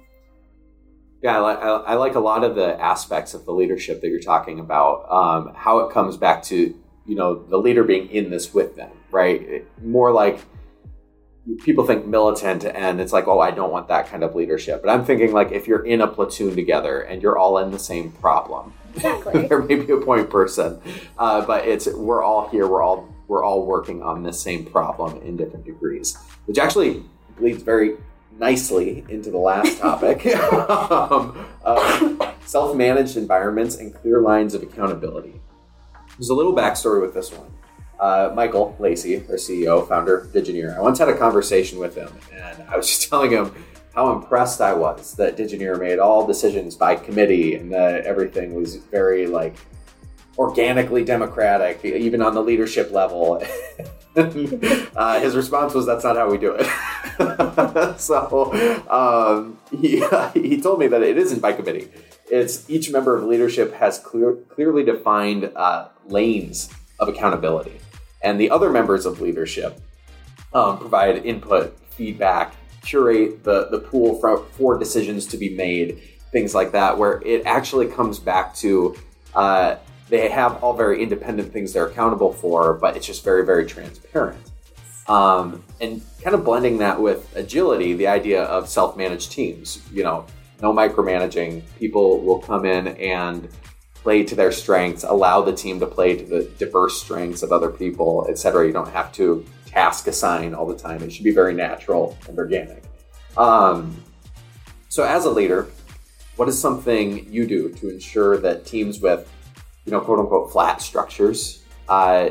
Yeah, 1.21 1.39
I, 1.41 1.47
li- 1.53 1.61
I, 1.61 1.67
I 1.69 1.93
like 1.95 2.15
a 2.15 2.19
lot 2.19 2.43
of 2.43 2.55
the 2.55 2.79
aspects 2.81 3.33
of 3.33 3.45
the 3.45 3.51
leadership 3.51 4.01
that 4.01 4.07
you're 4.09 4.19
talking 4.19 4.59
about. 4.59 5.11
Um, 5.11 5.53
how 5.55 5.79
it 5.79 5.91
comes 5.93 6.17
back 6.17 6.43
to 6.43 6.75
you 7.07 7.15
know 7.15 7.43
the 7.43 7.57
leader 7.57 7.83
being 7.83 8.09
in 8.09 8.29
this 8.29 8.53
with 8.53 8.75
them, 8.75 8.91
right? 9.11 9.41
It- 9.41 9.67
more 9.83 10.11
like 10.11 10.39
people 11.63 11.85
think 11.85 12.05
militant, 12.05 12.65
and 12.65 12.99
it's 12.99 13.13
like, 13.13 13.27
oh, 13.27 13.39
I 13.39 13.51
don't 13.51 13.71
want 13.71 13.87
that 13.87 14.07
kind 14.07 14.23
of 14.23 14.35
leadership. 14.35 14.81
But 14.83 14.91
I'm 14.91 15.05
thinking 15.05 15.31
like 15.31 15.51
if 15.51 15.67
you're 15.67 15.85
in 15.85 16.01
a 16.01 16.07
platoon 16.07 16.55
together 16.55 17.01
and 17.01 17.21
you're 17.21 17.37
all 17.37 17.57
in 17.59 17.71
the 17.71 17.79
same 17.79 18.11
problem, 18.11 18.73
Exactly. 18.95 19.47
there 19.49 19.61
may 19.61 19.75
be 19.75 19.93
a 19.93 19.97
point 19.97 20.29
person, 20.29 20.81
uh, 21.17 21.45
but 21.45 21.67
it's 21.67 21.87
we're 21.87 22.23
all 22.23 22.49
here. 22.49 22.67
We're 22.67 22.81
all 22.81 23.07
we're 23.27 23.43
all 23.43 23.65
working 23.65 24.01
on 24.03 24.23
this 24.23 24.39
same 24.41 24.65
problem 24.65 25.21
in 25.21 25.37
different 25.37 25.65
degrees, 25.65 26.17
which 26.45 26.57
actually 26.57 27.03
leads 27.39 27.61
very 27.63 27.95
nicely 28.39 29.05
into 29.09 29.31
the 29.31 29.37
last 29.37 29.77
topic: 29.79 30.25
um, 30.35 31.45
uh, 31.63 32.33
self-managed 32.45 33.15
environments 33.17 33.75
and 33.77 33.93
clear 33.93 34.21
lines 34.21 34.53
of 34.53 34.63
accountability. 34.63 35.39
There's 36.17 36.29
a 36.29 36.33
little 36.33 36.55
backstory 36.55 37.01
with 37.01 37.13
this 37.13 37.31
one. 37.31 37.51
Uh, 37.99 38.31
Michael 38.35 38.75
Lacey, 38.79 39.17
our 39.29 39.35
CEO, 39.35 39.87
founder 39.87 40.17
of 40.17 40.31
Digineer, 40.31 40.75
I 40.77 40.81
once 40.81 40.99
had 40.99 41.09
a 41.09 41.17
conversation 41.17 41.79
with 41.79 41.95
him, 41.95 42.09
and 42.31 42.63
I 42.69 42.77
was 42.77 42.87
just 42.87 43.03
telling 43.09 43.31
him 43.31 43.51
how 43.93 44.11
impressed 44.11 44.61
I 44.61 44.73
was 44.73 45.15
that 45.15 45.35
Digineer 45.37 45.77
made 45.77 45.97
all 45.97 46.25
decisions 46.25 46.75
by 46.75 46.95
committee 46.95 47.55
and 47.55 47.71
that 47.71 48.05
everything 48.05 48.53
was 48.53 48.75
very 48.75 49.25
like 49.25 49.55
organically 50.37 51.03
democratic, 51.03 51.83
even 51.83 52.21
on 52.21 52.35
the 52.35 52.41
leadership 52.41 52.91
level. 52.91 53.43
uh, 54.15 55.19
his 55.19 55.35
response 55.35 55.73
was, 55.73 55.85
"That's 55.85 56.03
not 56.03 56.15
how 56.15 56.29
we 56.29 56.37
do 56.37 56.55
it." 56.59 57.99
so 57.99 58.53
um, 58.89 59.57
he 59.71 60.03
he 60.39 60.61
told 60.61 60.79
me 60.79 60.87
that 60.87 61.01
it 61.01 61.17
isn't 61.17 61.41
by 61.41 61.53
committee. 61.53 61.89
It's 62.29 62.69
each 62.69 62.91
member 62.91 63.15
of 63.15 63.23
leadership 63.23 63.73
has 63.75 63.99
clear, 63.99 64.33
clearly 64.49 64.83
defined 64.83 65.51
uh, 65.55 65.87
lanes 66.07 66.69
of 66.99 67.07
accountability, 67.07 67.79
and 68.21 68.39
the 68.39 68.49
other 68.49 68.69
members 68.69 69.05
of 69.05 69.21
leadership 69.21 69.79
um, 70.53 70.77
provide 70.77 71.25
input, 71.25 71.77
feedback, 71.91 72.55
curate 72.83 73.43
the 73.43 73.67
the 73.69 73.79
pool 73.79 74.19
for, 74.19 74.43
for 74.57 74.77
decisions 74.77 75.25
to 75.27 75.37
be 75.37 75.55
made, 75.55 76.01
things 76.31 76.53
like 76.53 76.71
that, 76.71 76.97
where 76.97 77.21
it 77.25 77.45
actually 77.45 77.87
comes 77.87 78.19
back 78.19 78.55
to 78.55 78.95
uh, 79.35 79.75
they 80.09 80.29
have 80.29 80.61
all 80.63 80.73
very 80.73 81.01
independent 81.01 81.51
things 81.51 81.73
they're 81.73 81.87
accountable 81.87 82.33
for, 82.33 82.73
but 82.73 82.95
it's 82.97 83.05
just 83.05 83.23
very 83.23 83.45
very 83.45 83.65
transparent. 83.65 84.39
Um, 85.07 85.63
and 85.79 86.01
kind 86.21 86.35
of 86.35 86.43
blending 86.43 86.79
that 86.79 87.01
with 87.01 87.33
agility, 87.37 87.93
the 87.93 88.07
idea 88.07 88.43
of 88.43 88.67
self-managed 88.67 89.31
teams. 89.31 89.81
You 89.93 90.03
know, 90.03 90.25
no 90.61 90.73
micromanaging. 90.73 91.63
People 91.77 92.21
will 92.21 92.39
come 92.39 92.65
in 92.65 92.87
and 92.87 93.49
play 93.95 94.23
to 94.23 94.35
their 94.35 94.51
strengths, 94.51 95.03
allow 95.03 95.41
the 95.41 95.53
team 95.53 95.79
to 95.79 95.85
play 95.85 96.15
to 96.15 96.25
the 96.25 96.43
diverse 96.57 97.01
strengths 97.01 97.43
of 97.43 97.51
other 97.51 97.69
people, 97.69 98.25
etc. 98.29 98.65
You 98.65 98.73
don't 98.73 98.89
have 98.89 99.11
to 99.13 99.45
task 99.65 100.07
assign 100.07 100.53
all 100.53 100.65
the 100.65 100.77
time. 100.77 101.03
It 101.03 101.11
should 101.11 101.23
be 101.23 101.31
very 101.31 101.53
natural 101.53 102.17
and 102.27 102.37
organic. 102.37 102.83
Um, 103.35 104.03
so, 104.89 105.03
as 105.03 105.25
a 105.25 105.29
leader, 105.29 105.67
what 106.37 106.47
is 106.47 106.59
something 106.59 107.31
you 107.31 107.45
do 107.45 107.69
to 107.69 107.89
ensure 107.89 108.37
that 108.37 108.65
teams 108.65 108.99
with, 108.99 109.29
you 109.85 109.91
know, 109.91 109.99
quote 109.99 110.19
unquote, 110.19 110.51
flat 110.51 110.81
structures 110.81 111.63
uh, 111.89 112.29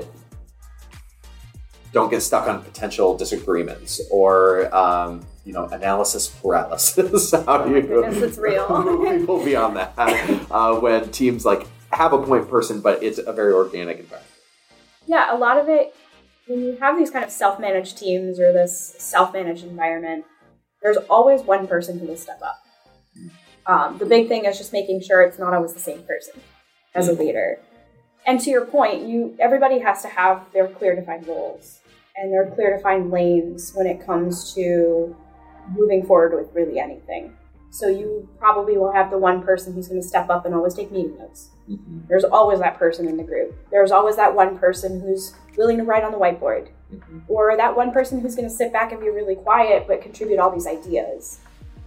don't 1.93 2.11
get 2.11 2.23
stuck 2.23 2.49
on 2.49 2.63
potential 2.63 3.17
disagreements 3.17 4.01
or 4.11 4.75
um, 4.75 5.27
you 5.47 5.53
know 5.53 5.67
analysis 5.67 6.29
paralysis. 6.29 7.31
How 7.47 7.65
do 7.65 7.75
you? 7.75 7.81
Goodness, 7.81 8.23
it's 8.23 8.37
real. 8.37 8.67
people 9.19 9.43
beyond 9.43 9.77
that 9.77 9.95
uh, 10.51 10.75
when 10.81 11.11
teams 11.13 11.47
like 11.47 11.67
have 11.93 12.13
a 12.13 12.19
point 12.19 12.51
person, 12.51 12.81
but 12.81 13.03
it's 13.03 13.19
a 13.19 13.33
very 13.33 13.53
organic 13.53 14.01
environment. 14.01 14.33
Yeah, 15.07 15.35
a 15.35 15.39
lot 15.39 15.57
of 15.57 15.69
it 15.69 15.95
when 16.47 16.63
you 16.63 16.77
have 16.81 16.99
these 16.99 17.11
kind 17.11 17.25
of 17.25 17.31
self-managed 17.31 17.97
teams 17.97 18.39
or 18.39 18.53
this 18.53 18.95
self-managed 18.99 19.65
environment, 19.65 20.25
there's 20.83 20.97
always 21.09 21.43
one 21.43 21.67
person 21.67 21.99
who 21.99 22.07
will 22.07 22.17
step 22.17 22.41
up. 22.43 22.63
Um, 23.67 23.99
the 23.99 24.07
big 24.07 24.29
thing 24.29 24.45
is 24.45 24.59
just 24.59 24.73
making 24.73 25.03
sure 25.03 25.23
it's 25.23 25.39
not 25.39 25.55
always 25.55 25.75
the 25.75 25.81
same 25.81 26.03
person 26.05 26.41
as 26.95 27.09
a 27.09 27.13
leader. 27.13 27.59
And 28.27 28.41
to 28.41 28.51
your 28.51 28.65
point, 28.65 29.07
you 29.07 29.37
everybody 29.39 29.79
has 29.79 30.03
to 30.03 30.09
have 30.09 30.45
their 30.53 30.67
clear 30.67 30.97
defined 30.97 31.29
roles 31.29 31.81
and 32.17 32.33
their 32.33 32.51
clear 32.51 32.77
defined 32.77 33.11
lanes 33.11 33.73
when 33.75 33.87
it 33.87 34.05
comes 34.05 34.55
to 34.55 35.17
moving 35.71 36.05
forward 36.05 36.35
with 36.35 36.55
really 36.55 36.79
anything. 36.79 37.37
So 37.71 37.89
you 37.89 38.29
probably 38.39 38.79
will 38.79 38.93
have 38.93 39.11
the 39.11 39.19
one 39.19 39.43
person 39.43 39.75
who's 39.75 39.89
going 39.89 40.01
to 40.01 40.07
step 40.07 40.31
up 40.31 40.47
and 40.47 40.55
always 40.55 40.75
take 40.75 40.91
meeting 40.91 41.19
notes. 41.19 41.51
Mm-hmm. 41.69 42.07
There's 42.09 42.25
always 42.25 42.61
that 42.61 42.79
person 42.79 43.09
in 43.09 43.17
the 43.17 43.23
group. 43.23 43.55
There's 43.71 43.91
always 43.91 44.17
that 44.17 44.35
one 44.35 44.57
person 44.57 45.01
who's 45.01 45.35
willing 45.57 45.77
to 45.79 45.85
write 45.85 46.05
on 46.05 46.13
the 46.13 46.19
whiteboard, 46.19 46.69
mm-hmm. 46.93 47.19
or 47.29 47.57
that 47.57 47.77
one 47.77 47.93
person 47.93 48.21
who's 48.21 48.35
going 48.35 48.49
to 48.49 48.55
sit 48.55 48.73
back 48.73 48.93
and 48.93 49.01
be 49.01 49.11
really 49.11 49.35
quiet 49.35 49.87
but 49.87 50.01
contribute 50.01 50.39
all 50.39 50.51
these 50.51 50.67
ideas. 50.67 51.41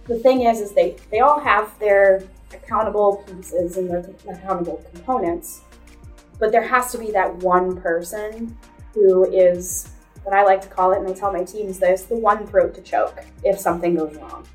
The 0.04 0.18
thing 0.18 0.42
is, 0.42 0.60
is 0.60 0.72
they 0.72 0.96
they 1.10 1.20
all 1.20 1.40
have 1.40 1.76
their 1.78 2.22
accountable 2.52 3.24
pieces 3.26 3.76
and 3.76 3.88
their 3.88 4.04
accountable 4.28 4.84
components, 4.92 5.62
but 6.38 6.52
there 6.52 6.66
has 6.66 6.92
to 6.92 6.98
be 6.98 7.10
that 7.12 7.34
one 7.36 7.80
person 7.80 8.56
who 8.94 9.24
is 9.32 9.88
what 10.24 10.34
I 10.34 10.44
like 10.44 10.60
to 10.62 10.68
call 10.68 10.92
it, 10.92 10.98
and 10.98 11.08
I 11.08 11.12
tell 11.12 11.32
my 11.32 11.44
teams 11.44 11.78
this: 11.78 12.04
the 12.04 12.16
one 12.16 12.46
throat 12.46 12.74
to 12.74 12.82
choke 12.82 13.24
if 13.44 13.58
something 13.58 13.96
goes 13.96 14.16
wrong, 14.16 14.46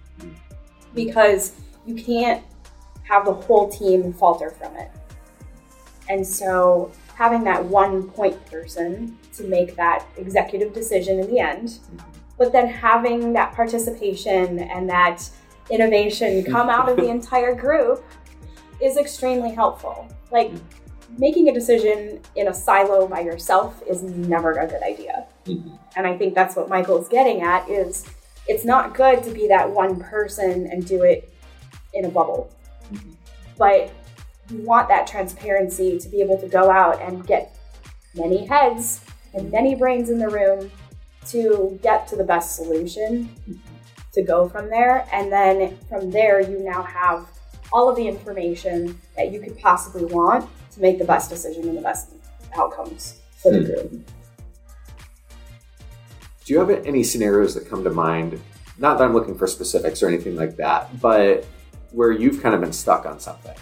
because 0.93 1.53
you 1.85 1.95
can't 1.95 2.43
have 3.03 3.25
the 3.25 3.33
whole 3.33 3.69
team 3.69 4.13
falter 4.13 4.49
from 4.49 4.75
it. 4.75 4.91
And 6.09 6.25
so 6.25 6.91
having 7.15 7.43
that 7.43 7.63
one 7.63 8.09
point 8.09 8.43
person 8.45 9.17
to 9.33 9.43
make 9.43 9.75
that 9.75 10.05
executive 10.17 10.73
decision 10.73 11.19
in 11.19 11.29
the 11.29 11.39
end, 11.39 11.79
but 12.37 12.51
then 12.51 12.67
having 12.67 13.33
that 13.33 13.53
participation 13.53 14.59
and 14.59 14.89
that 14.89 15.27
innovation 15.69 16.43
come 16.43 16.69
out 16.69 16.89
of 16.89 16.97
the 16.97 17.09
entire 17.09 17.55
group 17.55 18.03
is 18.81 18.97
extremely 18.97 19.51
helpful. 19.51 20.07
Like 20.31 20.51
making 21.17 21.49
a 21.49 21.53
decision 21.53 22.19
in 22.35 22.47
a 22.47 22.53
silo 22.53 23.07
by 23.07 23.21
yourself 23.21 23.81
is 23.87 24.03
never 24.03 24.53
a 24.53 24.67
good 24.67 24.83
idea. 24.83 25.27
Mm-hmm. 25.45 25.75
And 25.95 26.07
I 26.07 26.17
think 26.17 26.35
that's 26.35 26.55
what 26.55 26.69
Michael's 26.69 27.07
getting 27.07 27.41
at 27.41 27.69
is 27.69 28.05
it's 28.47 28.65
not 28.65 28.93
good 28.93 29.23
to 29.23 29.31
be 29.31 29.47
that 29.47 29.69
one 29.69 29.99
person 29.99 30.67
and 30.71 30.85
do 30.85 31.03
it 31.03 31.33
in 31.93 32.05
a 32.05 32.09
bubble. 32.09 32.51
Mm-hmm. 32.91 33.11
But 33.57 33.91
you 34.49 34.61
want 34.61 34.87
that 34.89 35.07
transparency 35.07 35.97
to 35.97 36.09
be 36.09 36.21
able 36.21 36.39
to 36.39 36.47
go 36.47 36.69
out 36.69 37.01
and 37.01 37.25
get 37.25 37.57
many 38.13 38.45
heads 38.45 39.01
and 39.33 39.51
many 39.51 39.75
brains 39.75 40.09
in 40.09 40.19
the 40.19 40.29
room 40.29 40.71
to 41.27 41.79
get 41.81 42.07
to 42.07 42.15
the 42.15 42.23
best 42.23 42.55
solution 42.55 43.29
to 44.13 44.23
go 44.23 44.47
from 44.47 44.69
there. 44.69 45.07
And 45.11 45.31
then 45.31 45.77
from 45.89 46.11
there, 46.11 46.41
you 46.41 46.59
now 46.59 46.83
have 46.83 47.27
all 47.71 47.89
of 47.89 47.95
the 47.95 48.07
information 48.07 48.99
that 49.15 49.31
you 49.31 49.39
could 49.39 49.57
possibly 49.59 50.05
want 50.05 50.49
to 50.71 50.81
make 50.81 50.97
the 50.97 51.05
best 51.05 51.29
decision 51.29 51.67
and 51.67 51.77
the 51.77 51.81
best 51.81 52.11
outcomes 52.57 53.21
for 53.41 53.51
the 53.51 53.59
hmm. 53.59 53.65
group. 53.65 54.09
Do 56.45 56.53
you 56.53 56.59
have 56.59 56.69
any 56.69 57.03
scenarios 57.03 57.55
that 57.55 57.69
come 57.69 57.83
to 57.83 57.89
mind? 57.89 58.41
Not 58.77 58.97
that 58.97 59.05
I'm 59.05 59.13
looking 59.13 59.37
for 59.37 59.47
specifics 59.47 60.03
or 60.03 60.07
anything 60.07 60.35
like 60.35 60.57
that, 60.57 61.01
but 61.01 61.45
where 61.91 62.11
you've 62.11 62.41
kind 62.41 62.53
of 62.53 62.61
been 62.61 62.73
stuck 62.73 63.05
on 63.05 63.19
something 63.19 63.55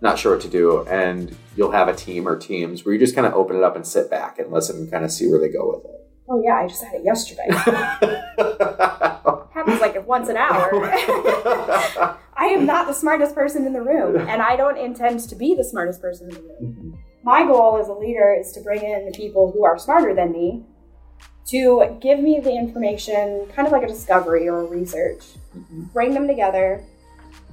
not 0.00 0.18
sure 0.18 0.32
what 0.34 0.42
to 0.42 0.48
do, 0.48 0.84
and 0.86 1.34
you'll 1.56 1.72
have 1.72 1.88
a 1.88 1.94
team 1.94 2.28
or 2.28 2.36
teams 2.36 2.84
where 2.84 2.92
you 2.92 3.00
just 3.00 3.14
kind 3.14 3.26
of 3.26 3.32
open 3.34 3.56
it 3.56 3.62
up 3.62 3.76
and 3.76 3.86
sit 3.86 4.10
back 4.10 4.38
and 4.38 4.52
listen 4.52 4.76
and 4.76 4.90
kind 4.90 5.04
of 5.04 5.10
see 5.10 5.26
where 5.28 5.40
they 5.40 5.48
go 5.48 5.74
with 5.74 5.84
it. 5.84 5.90
Oh 6.28 6.42
yeah, 6.44 6.56
I 6.56 6.66
just 6.66 6.82
had 6.82 6.94
it 6.94 7.04
yesterday. 7.04 7.46
Happens 9.54 9.80
like 9.80 10.06
once 10.06 10.28
an 10.28 10.36
hour. 10.36 10.70
I 12.36 12.46
am 12.46 12.66
not 12.66 12.86
the 12.86 12.92
smartest 12.92 13.34
person 13.34 13.66
in 13.66 13.72
the 13.72 13.80
room, 13.80 14.16
and 14.28 14.42
I 14.42 14.56
don't 14.56 14.76
intend 14.76 15.20
to 15.20 15.34
be 15.34 15.54
the 15.54 15.64
smartest 15.64 16.00
person 16.00 16.28
in 16.28 16.34
the 16.34 16.42
room. 16.42 16.58
Mm-hmm. 16.62 16.90
My 17.22 17.44
goal 17.44 17.78
as 17.78 17.88
a 17.88 17.92
leader 17.92 18.36
is 18.38 18.52
to 18.52 18.60
bring 18.60 18.82
in 18.82 19.06
the 19.06 19.16
people 19.16 19.50
who 19.52 19.64
are 19.64 19.78
smarter 19.78 20.14
than 20.14 20.32
me 20.32 20.64
to 21.46 21.96
give 22.00 22.20
me 22.20 22.40
the 22.40 22.50
information, 22.50 23.46
kind 23.54 23.66
of 23.66 23.72
like 23.72 23.84
a 23.84 23.88
discovery 23.88 24.48
or 24.48 24.60
a 24.60 24.64
research, 24.64 25.24
mm-hmm. 25.56 25.84
bring 25.84 26.12
them 26.12 26.26
together, 26.26 26.84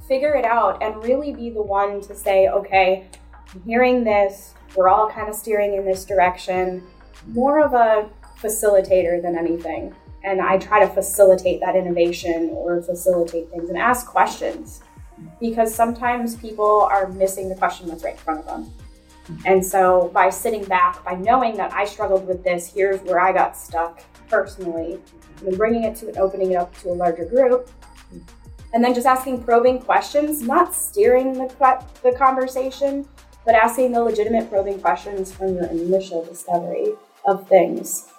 figure 0.07 0.35
it 0.35 0.45
out 0.45 0.81
and 0.81 1.03
really 1.03 1.33
be 1.33 1.49
the 1.49 1.61
one 1.61 2.01
to 2.01 2.15
say, 2.15 2.49
okay, 2.49 3.07
I'm 3.53 3.61
hearing 3.63 4.03
this, 4.03 4.53
we're 4.75 4.89
all 4.89 5.09
kind 5.09 5.29
of 5.29 5.35
steering 5.35 5.75
in 5.75 5.85
this 5.85 6.05
direction. 6.05 6.83
More 7.27 7.63
of 7.63 7.73
a 7.73 8.09
facilitator 8.39 9.21
than 9.21 9.37
anything. 9.37 9.95
And 10.23 10.41
I 10.41 10.57
try 10.57 10.85
to 10.85 10.93
facilitate 10.93 11.59
that 11.59 11.75
innovation 11.75 12.49
or 12.53 12.81
facilitate 12.81 13.49
things 13.49 13.69
and 13.69 13.77
ask 13.77 14.07
questions 14.07 14.81
because 15.39 15.73
sometimes 15.73 16.35
people 16.35 16.87
are 16.91 17.09
missing 17.09 17.49
the 17.49 17.55
question 17.55 17.87
that's 17.87 18.03
right 18.03 18.13
in 18.13 18.19
front 18.19 18.39
of 18.39 18.45
them. 18.45 18.73
And 19.45 19.65
so 19.65 20.09
by 20.13 20.29
sitting 20.29 20.65
back, 20.65 21.03
by 21.05 21.15
knowing 21.15 21.55
that 21.57 21.73
I 21.73 21.85
struggled 21.85 22.27
with 22.27 22.43
this, 22.43 22.67
here's 22.73 23.01
where 23.01 23.19
I 23.19 23.31
got 23.31 23.55
stuck 23.55 24.01
personally, 24.27 24.99
and 25.45 25.57
bringing 25.57 25.83
it 25.83 25.95
to 25.97 26.07
and 26.07 26.17
opening 26.17 26.51
it 26.51 26.55
up 26.55 26.75
to 26.79 26.89
a 26.89 26.93
larger 26.93 27.25
group, 27.25 27.69
and 28.73 28.83
then 28.83 28.93
just 28.93 29.05
asking 29.05 29.43
probing 29.43 29.79
questions, 29.79 30.41
not 30.41 30.73
steering 30.73 31.33
the, 31.33 31.85
the 32.01 32.11
conversation, 32.17 33.07
but 33.45 33.55
asking 33.55 33.91
the 33.91 34.03
legitimate 34.03 34.49
probing 34.49 34.79
questions 34.79 35.31
from 35.31 35.55
your 35.55 35.65
initial 35.65 36.25
discovery 36.25 36.93
of 37.25 37.47
things. 37.47 38.12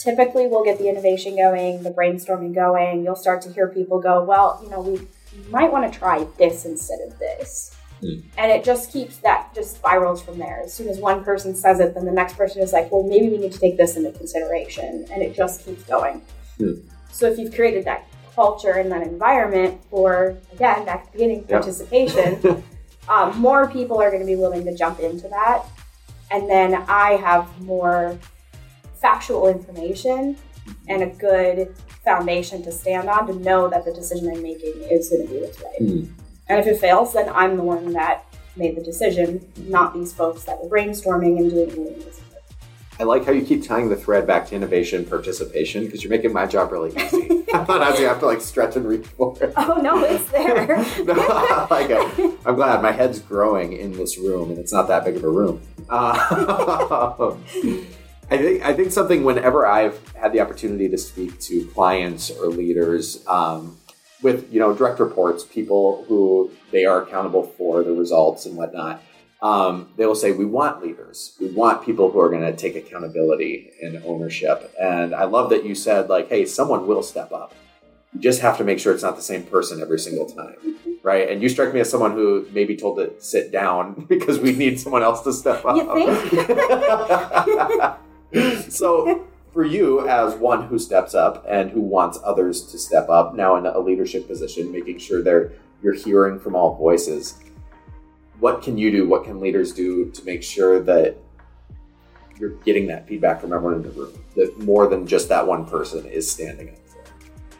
Typically, 0.00 0.46
we'll 0.46 0.64
get 0.64 0.78
the 0.78 0.88
innovation 0.88 1.36
going, 1.36 1.82
the 1.82 1.90
brainstorming 1.90 2.54
going. 2.54 3.04
You'll 3.04 3.16
start 3.16 3.42
to 3.42 3.52
hear 3.52 3.68
people 3.68 4.00
go, 4.00 4.24
Well, 4.24 4.58
you 4.62 4.70
know, 4.70 4.80
we 4.80 5.06
might 5.50 5.70
want 5.70 5.92
to 5.92 5.98
try 5.98 6.26
this 6.38 6.64
instead 6.64 7.00
of 7.06 7.18
this. 7.18 7.76
Mm. 8.02 8.22
And 8.38 8.50
it 8.50 8.64
just 8.64 8.90
keeps 8.90 9.18
that 9.18 9.54
just 9.54 9.76
spirals 9.76 10.22
from 10.22 10.38
there. 10.38 10.62
As 10.64 10.72
soon 10.72 10.88
as 10.88 10.98
one 10.98 11.22
person 11.22 11.54
says 11.54 11.80
it, 11.80 11.94
then 11.94 12.06
the 12.06 12.12
next 12.12 12.38
person 12.38 12.62
is 12.62 12.72
like, 12.72 12.90
Well, 12.90 13.02
maybe 13.02 13.28
we 13.28 13.36
need 13.36 13.52
to 13.52 13.58
take 13.58 13.76
this 13.76 13.96
into 13.96 14.10
consideration. 14.12 15.04
And 15.12 15.22
it 15.22 15.36
just 15.36 15.66
keeps 15.66 15.82
going. 15.82 16.22
Mm. 16.58 16.82
So 17.12 17.26
if 17.26 17.38
you've 17.38 17.54
created 17.54 17.84
that 17.84 18.06
culture 18.34 18.72
and 18.72 18.90
that 18.90 19.02
environment 19.02 19.80
for 19.90 20.36
again 20.52 20.84
back 20.84 21.04
to 21.04 21.12
the 21.12 21.18
beginning 21.18 21.44
participation 21.44 22.64
um, 23.08 23.36
more 23.38 23.68
people 23.68 24.00
are 24.00 24.08
going 24.10 24.22
to 24.22 24.26
be 24.26 24.36
willing 24.36 24.64
to 24.64 24.74
jump 24.74 24.98
into 25.00 25.28
that 25.28 25.64
and 26.30 26.48
then 26.48 26.74
i 26.88 27.12
have 27.16 27.60
more 27.60 28.18
factual 29.00 29.48
information 29.48 30.36
and 30.88 31.02
a 31.02 31.06
good 31.06 31.74
foundation 32.04 32.62
to 32.62 32.70
stand 32.70 33.08
on 33.08 33.26
to 33.26 33.34
know 33.34 33.68
that 33.68 33.84
the 33.84 33.92
decision 33.92 34.28
i'm 34.30 34.42
making 34.42 34.72
is 34.90 35.08
going 35.10 35.26
to 35.26 35.32
be 35.32 35.40
what's 35.40 35.60
right 35.60 35.80
mm-hmm. 35.80 36.12
and 36.48 36.58
if 36.58 36.66
it 36.66 36.78
fails 36.78 37.12
then 37.12 37.28
i'm 37.30 37.56
the 37.56 37.62
one 37.62 37.92
that 37.92 38.24
made 38.56 38.76
the 38.76 38.82
decision 38.82 39.46
not 39.68 39.94
these 39.94 40.12
folks 40.12 40.44
that 40.44 40.62
were 40.62 40.68
brainstorming 40.68 41.38
and 41.38 41.50
doing 41.50 41.98
this 41.98 42.20
I 43.00 43.04
like 43.04 43.24
how 43.24 43.32
you 43.32 43.40
keep 43.40 43.66
tying 43.66 43.88
the 43.88 43.96
thread 43.96 44.26
back 44.26 44.48
to 44.48 44.54
innovation 44.54 45.06
participation 45.06 45.86
because 45.86 46.04
you're 46.04 46.10
making 46.10 46.34
my 46.34 46.44
job 46.44 46.70
really 46.70 46.90
easy. 46.90 47.46
I 47.54 47.64
thought 47.64 47.80
I 47.80 47.88
was 47.88 47.98
gonna 47.98 48.10
have 48.10 48.20
to 48.20 48.26
like 48.26 48.42
stretch 48.42 48.76
and 48.76 48.86
reach 48.86 49.06
for 49.06 49.42
it. 49.42 49.54
Oh 49.56 49.80
no, 49.80 50.04
it's 50.04 50.30
there. 50.30 50.66
no, 51.04 51.14
I 51.16 51.66
like 51.70 51.88
it. 51.88 52.38
I'm 52.44 52.56
glad 52.56 52.82
my 52.82 52.92
head's 52.92 53.18
growing 53.18 53.72
in 53.72 53.92
this 53.92 54.18
room, 54.18 54.50
and 54.50 54.58
it's 54.58 54.70
not 54.70 54.86
that 54.88 55.06
big 55.06 55.16
of 55.16 55.24
a 55.24 55.30
room. 55.30 55.62
Uh, 55.88 57.34
I 58.30 58.38
think 58.38 58.64
I 58.64 58.72
think 58.72 58.92
something 58.92 59.24
whenever 59.24 59.66
I've 59.66 60.00
had 60.14 60.32
the 60.32 60.40
opportunity 60.40 60.88
to 60.88 60.98
speak 60.98 61.40
to 61.40 61.66
clients 61.66 62.30
or 62.30 62.46
leaders 62.46 63.26
um, 63.26 63.76
with 64.22 64.52
you 64.52 64.60
know 64.60 64.72
direct 64.72 65.00
reports, 65.00 65.44
people 65.44 66.04
who 66.06 66.50
they 66.70 66.84
are 66.84 67.02
accountable 67.02 67.42
for 67.42 67.82
the 67.82 67.92
results 67.92 68.46
and 68.46 68.56
whatnot, 68.56 69.02
um, 69.42 69.88
they 69.96 70.06
will 70.06 70.14
say 70.14 70.30
we 70.30 70.44
want 70.44 70.80
leaders, 70.80 71.36
we 71.40 71.48
want 71.48 71.84
people 71.84 72.10
who 72.10 72.20
are 72.20 72.28
going 72.28 72.42
to 72.42 72.54
take 72.54 72.76
accountability 72.76 73.72
and 73.82 74.00
ownership. 74.04 74.72
And 74.80 75.12
I 75.12 75.24
love 75.24 75.50
that 75.50 75.64
you 75.64 75.74
said 75.74 76.08
like, 76.08 76.28
hey, 76.28 76.46
someone 76.46 76.86
will 76.86 77.02
step 77.02 77.32
up. 77.32 77.52
You 78.12 78.20
just 78.20 78.42
have 78.42 78.58
to 78.58 78.64
make 78.64 78.78
sure 78.78 78.92
it's 78.92 79.02
not 79.02 79.16
the 79.16 79.22
same 79.22 79.42
person 79.42 79.80
every 79.80 79.98
single 79.98 80.26
time 80.26 80.56
right? 81.02 81.30
And 81.30 81.42
you 81.42 81.48
strike 81.48 81.72
me 81.72 81.80
as 81.80 81.90
someone 81.90 82.12
who 82.12 82.46
may 82.52 82.64
be 82.64 82.76
told 82.76 82.98
to 82.98 83.12
sit 83.22 83.50
down 83.50 84.04
because 84.08 84.38
we 84.38 84.52
need 84.52 84.78
someone 84.78 85.02
else 85.02 85.22
to 85.22 85.32
step 85.32 85.64
up. 85.64 85.76
You 85.76 86.30
think? 86.30 87.94
so, 88.68 89.26
for 89.52 89.64
you, 89.64 90.08
as 90.08 90.34
one 90.34 90.68
who 90.68 90.78
steps 90.78 91.14
up 91.14 91.44
and 91.48 91.70
who 91.70 91.80
wants 91.80 92.18
others 92.22 92.62
to 92.70 92.78
step 92.78 93.08
up, 93.08 93.34
now 93.34 93.56
in 93.56 93.66
a 93.66 93.78
leadership 93.78 94.28
position, 94.28 94.70
making 94.70 94.98
sure 94.98 95.22
they're 95.22 95.52
you're 95.82 95.94
hearing 95.94 96.38
from 96.38 96.54
all 96.54 96.76
voices. 96.76 97.38
What 98.38 98.62
can 98.62 98.76
you 98.78 98.90
do? 98.90 99.08
What 99.08 99.24
can 99.24 99.40
leaders 99.40 99.72
do 99.72 100.10
to 100.10 100.24
make 100.24 100.42
sure 100.42 100.80
that 100.80 101.16
you're 102.38 102.50
getting 102.64 102.86
that 102.88 103.06
feedback 103.06 103.40
from 103.40 103.52
everyone 103.52 103.76
in 103.76 103.82
the 103.82 103.90
room? 103.90 104.12
That 104.36 104.58
more 104.58 104.88
than 104.88 105.06
just 105.06 105.28
that 105.30 105.46
one 105.46 105.66
person 105.66 106.06
is 106.06 106.30
standing 106.30 106.70
up. 106.70 106.76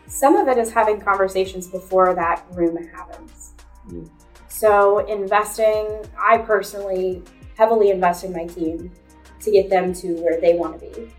Some 0.06 0.36
of 0.36 0.48
it 0.48 0.58
is 0.58 0.72
having 0.72 1.00
conversations 1.00 1.66
before 1.66 2.14
that 2.14 2.44
room 2.52 2.76
happens. 2.88 3.52
Mm. 3.88 4.10
So, 4.48 4.98
investing, 5.06 6.04
I 6.20 6.38
personally 6.38 7.22
heavily 7.56 7.90
invest 7.90 8.24
in 8.24 8.32
my 8.32 8.46
team 8.46 8.90
to 9.40 9.50
get 9.50 9.70
them 9.70 9.92
to 9.94 10.14
where 10.22 10.40
they 10.40 10.54
want 10.54 10.80
to 10.80 10.86
be. 10.86 11.10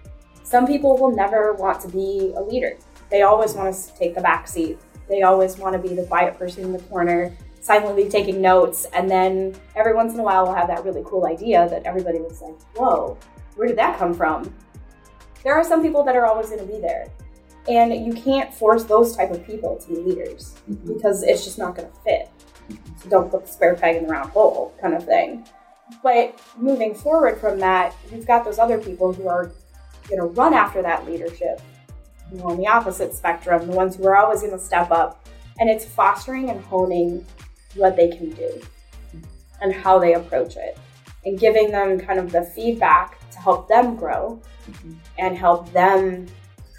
Some 0.44 0.68
people 0.68 0.98
will 0.98 1.16
never 1.16 1.54
want 1.54 1.82
to 1.82 1.88
be 1.88 2.34
a 2.36 2.42
leader. 2.42 2.78
They 3.10 3.22
always 3.24 3.54
want 3.54 3.74
to 3.74 3.94
take 3.96 4.16
the 4.16 4.22
back 4.22 4.48
seat. 4.48 4.80
They 5.08 5.24
always 5.24 5.58
want 5.58 5.74
to 5.74 5.80
be 5.80 5.96
the 5.96 6.06
quiet 6.06 6.38
person 6.38 6.64
in 6.64 6.72
the 6.72 6.80
corner, 6.80 7.36
silently 7.60 8.10
taking 8.10 8.42
notes. 8.42 8.86
And 8.94 9.10
then 9.10 9.56
every 9.76 9.94
once 9.94 10.14
in 10.14 10.20
a 10.20 10.24
while, 10.24 10.46
we'll 10.46 10.56
have 10.56 10.68
that 10.68 10.84
really 10.86 11.04
cool 11.06 11.26
idea 11.26 11.68
that 11.70 11.84
everybody 11.84 12.20
was 12.20 12.42
like, 12.42 12.62
whoa, 12.76 13.18
where 13.56 13.68
did 13.68 13.78
that 13.78 13.98
come 13.98 14.14
from? 14.14 14.54
There 15.44 15.54
are 15.54 15.64
some 15.64 15.82
people 15.82 16.04
that 16.04 16.16
are 16.16 16.26
always 16.26 16.48
going 16.48 16.60
to 16.60 16.72
be 16.72 16.80
there 16.80 17.08
and 17.68 18.06
you 18.06 18.14
can't 18.14 18.54
force 18.54 18.84
those 18.84 19.16
type 19.16 19.32
of 19.32 19.46
people 19.46 19.78
to 19.78 19.88
be 19.88 19.96
leaders 19.98 20.56
mm-hmm. 20.70 20.94
because 20.94 21.24
it's 21.24 21.44
just 21.44 21.58
not 21.58 21.76
going 21.76 21.88
to 21.88 21.96
fit 22.04 22.30
so 23.02 23.10
don't 23.10 23.30
put 23.30 23.46
the 23.46 23.52
square 23.52 23.76
peg 23.76 23.98
in 23.98 24.06
the 24.06 24.10
round 24.10 24.30
hole 24.32 24.74
kind 24.82 24.94
of 24.94 25.06
thing 25.06 25.46
but 26.04 26.40
moving 26.58 26.94
forward 26.94 27.40
from 27.40 27.60
that 27.60 27.96
you've 28.12 28.28
got 28.28 28.44
those 28.44 28.60
other 28.60 28.78
people 28.78 29.14
who 29.14 29.28
are 29.28 29.52
going 30.08 30.20
to 30.20 30.26
run 30.26 30.54
after 30.54 30.82
that 30.82 31.06
leadership 31.06 31.62
you 32.32 32.38
know, 32.38 32.46
on 32.46 32.58
the 32.58 32.68
opposite 32.68 33.14
spectrum 33.14 33.68
the 33.68 33.74
ones 33.74 33.96
who 33.96 34.06
are 34.06 34.16
always 34.16 34.42
going 34.42 34.52
to 34.52 34.60
step 34.60 34.92
up 34.92 35.26
and 35.60 35.70
it's 35.70 35.86
fostering 35.86 36.50
and 36.50 36.62
honing 36.66 37.26
what 37.76 37.96
they 37.96 38.10
can 38.10 38.30
do 38.32 38.62
and 39.62 39.74
how 39.74 40.00
they 40.00 40.14
approach 40.14 40.56
it 40.56 40.78
and 41.26 41.40
giving 41.40 41.72
them 41.72 42.00
kind 42.00 42.20
of 42.20 42.32
the 42.32 42.42
feedback 42.42 43.18
to 43.32 43.40
help 43.40 43.68
them 43.68 43.96
grow 43.96 44.42
mm-hmm. 44.70 44.94
and 45.20 45.38
help 45.38 45.72
them 45.72 46.26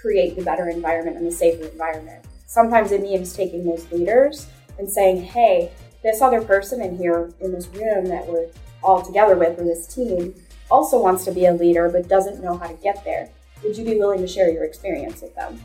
create 0.01 0.37
the 0.37 0.43
better 0.43 0.69
environment 0.69 1.17
and 1.17 1.27
the 1.27 1.31
safer 1.31 1.67
environment. 1.69 2.25
Sometimes 2.47 2.93
it 2.93 3.01
means 3.01 3.33
taking 3.33 3.65
those 3.65 3.91
leaders 3.93 4.49
and 4.79 4.91
saying, 4.91 5.23
hey, 5.23 5.71
this 6.03 6.21
other 6.21 6.43
person 6.43 6.81
in 6.81 6.97
here 6.97 7.33
in 7.41 7.53
this 7.53 7.69
room 7.69 8.07
that 8.07 8.27
we're 8.27 8.49
all 8.83 9.03
together 9.03 9.37
with, 9.37 9.59
or 9.59 9.65
this 9.65 9.87
team, 9.87 10.35
also 10.71 11.01
wants 11.01 11.25
to 11.25 11.33
be 11.33 11.47
a 11.47 11.53
leader 11.53 11.89
but 11.89 12.09
doesn't 12.09 12.43
know 12.43 12.57
how 12.57 12.67
to 12.67 12.75
get 12.75 13.05
there. 13.05 13.31
Would 13.63 13.77
you 13.77 13.85
be 13.85 13.97
willing 13.97 14.21
to 14.21 14.27
share 14.27 14.51
your 14.51 14.65
experience 14.65 15.23
with 15.23 15.35
them? 15.35 15.61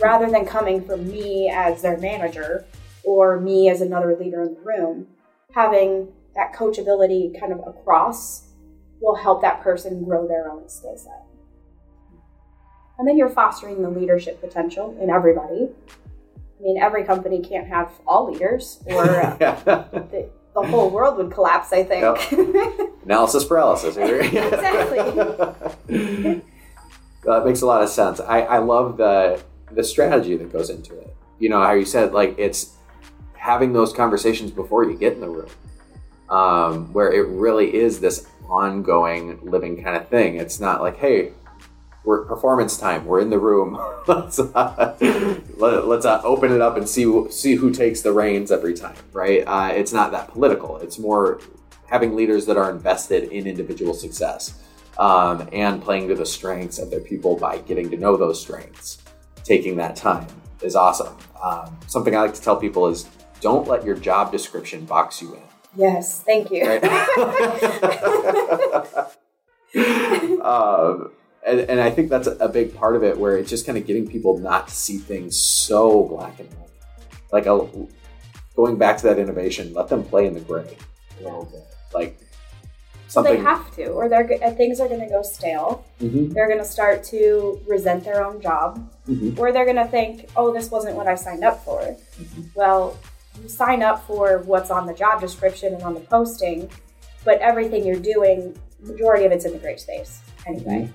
Rather 0.00 0.30
than 0.30 0.46
coming 0.46 0.84
from 0.84 1.08
me 1.08 1.50
as 1.52 1.82
their 1.82 1.98
manager 1.98 2.64
or 3.04 3.40
me 3.40 3.68
as 3.68 3.80
another 3.80 4.16
leader 4.16 4.42
in 4.42 4.54
the 4.54 4.60
room, 4.60 5.08
having 5.54 6.08
that 6.34 6.54
coachability 6.54 7.38
kind 7.38 7.52
of 7.52 7.58
across 7.66 8.48
will 9.00 9.16
help 9.16 9.42
that 9.42 9.60
person 9.60 10.04
grow 10.04 10.26
their 10.26 10.50
own 10.50 10.68
skill 10.68 10.96
set. 10.96 11.24
And 12.98 13.06
then 13.06 13.16
you're 13.16 13.28
fostering 13.28 13.82
the 13.82 13.90
leadership 13.90 14.40
potential 14.40 14.96
in 15.00 15.10
everybody. 15.10 15.68
I 16.58 16.62
mean, 16.62 16.78
every 16.78 17.04
company 17.04 17.40
can't 17.40 17.68
have 17.68 17.90
all 18.06 18.32
leaders, 18.32 18.82
or 18.86 19.20
uh, 19.22 19.36
the, 19.36 20.28
the, 20.54 20.62
whole 20.62 20.90
world 20.90 21.16
would 21.18 21.30
collapse, 21.30 21.72
I 21.72 21.84
think. 21.84 22.02
Yep. 22.02 22.92
Analysis 23.04 23.44
paralysis. 23.44 23.96
exactly. 23.96 24.98
that 27.24 27.44
makes 27.44 27.62
a 27.62 27.66
lot 27.66 27.82
of 27.82 27.88
sense. 27.88 28.20
I, 28.20 28.40
I 28.40 28.58
love 28.58 28.96
the 28.96 29.40
the 29.70 29.84
strategy 29.84 30.36
that 30.36 30.52
goes 30.52 30.70
into 30.70 30.98
it. 30.98 31.14
You 31.38 31.48
know 31.50 31.62
how 31.62 31.72
you 31.72 31.84
said 31.84 32.12
like 32.12 32.34
it's 32.38 32.74
having 33.34 33.72
those 33.72 33.92
conversations 33.92 34.50
before 34.50 34.84
you 34.84 34.96
get 34.96 35.12
in 35.12 35.20
the 35.20 35.28
room, 35.28 35.50
um, 36.28 36.92
where 36.92 37.12
it 37.12 37.26
really 37.28 37.74
is 37.74 38.00
this 38.00 38.26
ongoing 38.48 39.38
living 39.42 39.82
kind 39.82 39.96
of 39.96 40.08
thing. 40.08 40.36
It's 40.36 40.58
not 40.58 40.80
like, 40.80 40.96
hey, 40.96 41.32
we're 42.08 42.24
performance 42.24 42.78
time. 42.78 43.04
We're 43.04 43.20
in 43.20 43.28
the 43.28 43.38
room. 43.38 43.78
let's 44.06 44.38
uh, 44.38 44.96
let, 45.58 45.74
us 45.74 46.06
uh, 46.06 46.22
open 46.24 46.52
it 46.52 46.62
up 46.62 46.78
and 46.78 46.88
see 46.88 47.30
see 47.30 47.54
who 47.54 47.70
takes 47.70 48.00
the 48.00 48.12
reins 48.12 48.50
every 48.50 48.72
time. 48.72 48.96
Right? 49.12 49.44
Uh, 49.46 49.72
it's 49.74 49.92
not 49.92 50.10
that 50.12 50.28
political. 50.28 50.78
It's 50.78 50.98
more 50.98 51.42
having 51.86 52.16
leaders 52.16 52.46
that 52.46 52.56
are 52.56 52.70
invested 52.70 53.24
in 53.24 53.46
individual 53.46 53.92
success 53.92 54.58
um, 54.98 55.50
and 55.52 55.82
playing 55.82 56.08
to 56.08 56.14
the 56.14 56.24
strengths 56.24 56.78
of 56.78 56.90
their 56.90 57.00
people 57.00 57.36
by 57.36 57.58
getting 57.58 57.90
to 57.90 57.98
know 57.98 58.16
those 58.16 58.40
strengths. 58.40 59.02
Taking 59.44 59.76
that 59.76 59.94
time 59.94 60.28
is 60.62 60.74
awesome. 60.74 61.14
Um, 61.42 61.76
something 61.88 62.16
I 62.16 62.22
like 62.22 62.32
to 62.32 62.40
tell 62.40 62.56
people 62.56 62.86
is 62.86 63.06
don't 63.42 63.68
let 63.68 63.84
your 63.84 63.96
job 63.96 64.32
description 64.32 64.86
box 64.86 65.20
you 65.20 65.34
in. 65.34 65.42
Yes, 65.76 66.22
thank 66.22 66.50
you. 66.50 66.66
Right? 66.66 66.84
um, 70.42 71.10
and, 71.46 71.60
and 71.60 71.80
I 71.80 71.90
think 71.90 72.10
that's 72.10 72.26
a 72.26 72.48
big 72.48 72.74
part 72.74 72.96
of 72.96 73.02
it, 73.02 73.18
where 73.18 73.36
it's 73.36 73.50
just 73.50 73.66
kind 73.66 73.78
of 73.78 73.86
getting 73.86 74.06
people 74.06 74.38
not 74.38 74.68
to 74.68 74.74
see 74.74 74.98
things 74.98 75.38
so 75.38 76.04
black 76.04 76.38
and 76.40 76.48
white. 76.54 76.68
Like 77.32 77.46
a, 77.46 77.68
going 78.56 78.76
back 78.76 78.98
to 78.98 79.02
that 79.04 79.18
innovation, 79.18 79.72
let 79.72 79.88
them 79.88 80.02
play 80.02 80.26
in 80.26 80.34
the 80.34 80.40
gray 80.40 80.76
a 81.20 81.22
little 81.22 81.44
bit. 81.44 81.66
Like 81.94 82.18
something 83.08 83.34
they 83.34 83.40
have 83.40 83.74
to, 83.76 83.86
or 83.88 84.08
they're 84.08 84.26
things 84.54 84.80
are 84.80 84.88
going 84.88 85.00
to 85.00 85.08
go 85.08 85.22
stale. 85.22 85.86
Mm-hmm. 86.00 86.32
They're 86.32 86.48
going 86.48 86.58
to 86.58 86.64
start 86.64 87.04
to 87.04 87.60
resent 87.66 88.04
their 88.04 88.24
own 88.24 88.40
job, 88.40 88.90
mm-hmm. 89.08 89.38
or 89.38 89.52
they're 89.52 89.64
going 89.64 89.76
to 89.76 89.86
think, 89.86 90.28
"Oh, 90.36 90.52
this 90.52 90.70
wasn't 90.70 90.96
what 90.96 91.06
I 91.06 91.14
signed 91.14 91.44
up 91.44 91.64
for." 91.64 91.80
Mm-hmm. 91.80 92.42
Well, 92.54 92.98
you 93.42 93.48
sign 93.48 93.82
up 93.82 94.06
for 94.06 94.38
what's 94.38 94.70
on 94.70 94.86
the 94.86 94.94
job 94.94 95.20
description 95.20 95.74
and 95.74 95.82
on 95.82 95.94
the 95.94 96.00
posting, 96.00 96.70
but 97.24 97.40
everything 97.40 97.86
you're 97.86 98.00
doing, 98.00 98.58
majority 98.80 99.24
of 99.24 99.32
it's 99.32 99.44
in 99.44 99.52
the 99.52 99.58
gray 99.58 99.76
space 99.76 100.20
anyway. 100.46 100.90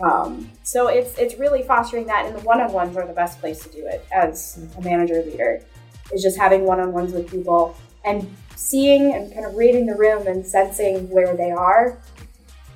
Um, 0.00 0.50
so 0.62 0.88
it's 0.88 1.18
it's 1.18 1.38
really 1.38 1.62
fostering 1.62 2.06
that, 2.06 2.26
and 2.26 2.34
the 2.34 2.40
one-on-ones 2.40 2.96
are 2.96 3.06
the 3.06 3.12
best 3.12 3.38
place 3.40 3.62
to 3.64 3.68
do 3.70 3.86
it 3.86 4.06
as 4.12 4.58
a 4.78 4.80
manager 4.82 5.22
leader. 5.22 5.62
Is 6.12 6.22
just 6.22 6.36
having 6.36 6.64
one-on-ones 6.64 7.12
with 7.12 7.30
people 7.30 7.76
and 8.04 8.34
seeing 8.56 9.14
and 9.14 9.32
kind 9.32 9.46
of 9.46 9.54
reading 9.54 9.86
the 9.86 9.94
room 9.94 10.26
and 10.26 10.44
sensing 10.44 11.08
where 11.08 11.36
they 11.36 11.52
are 11.52 11.98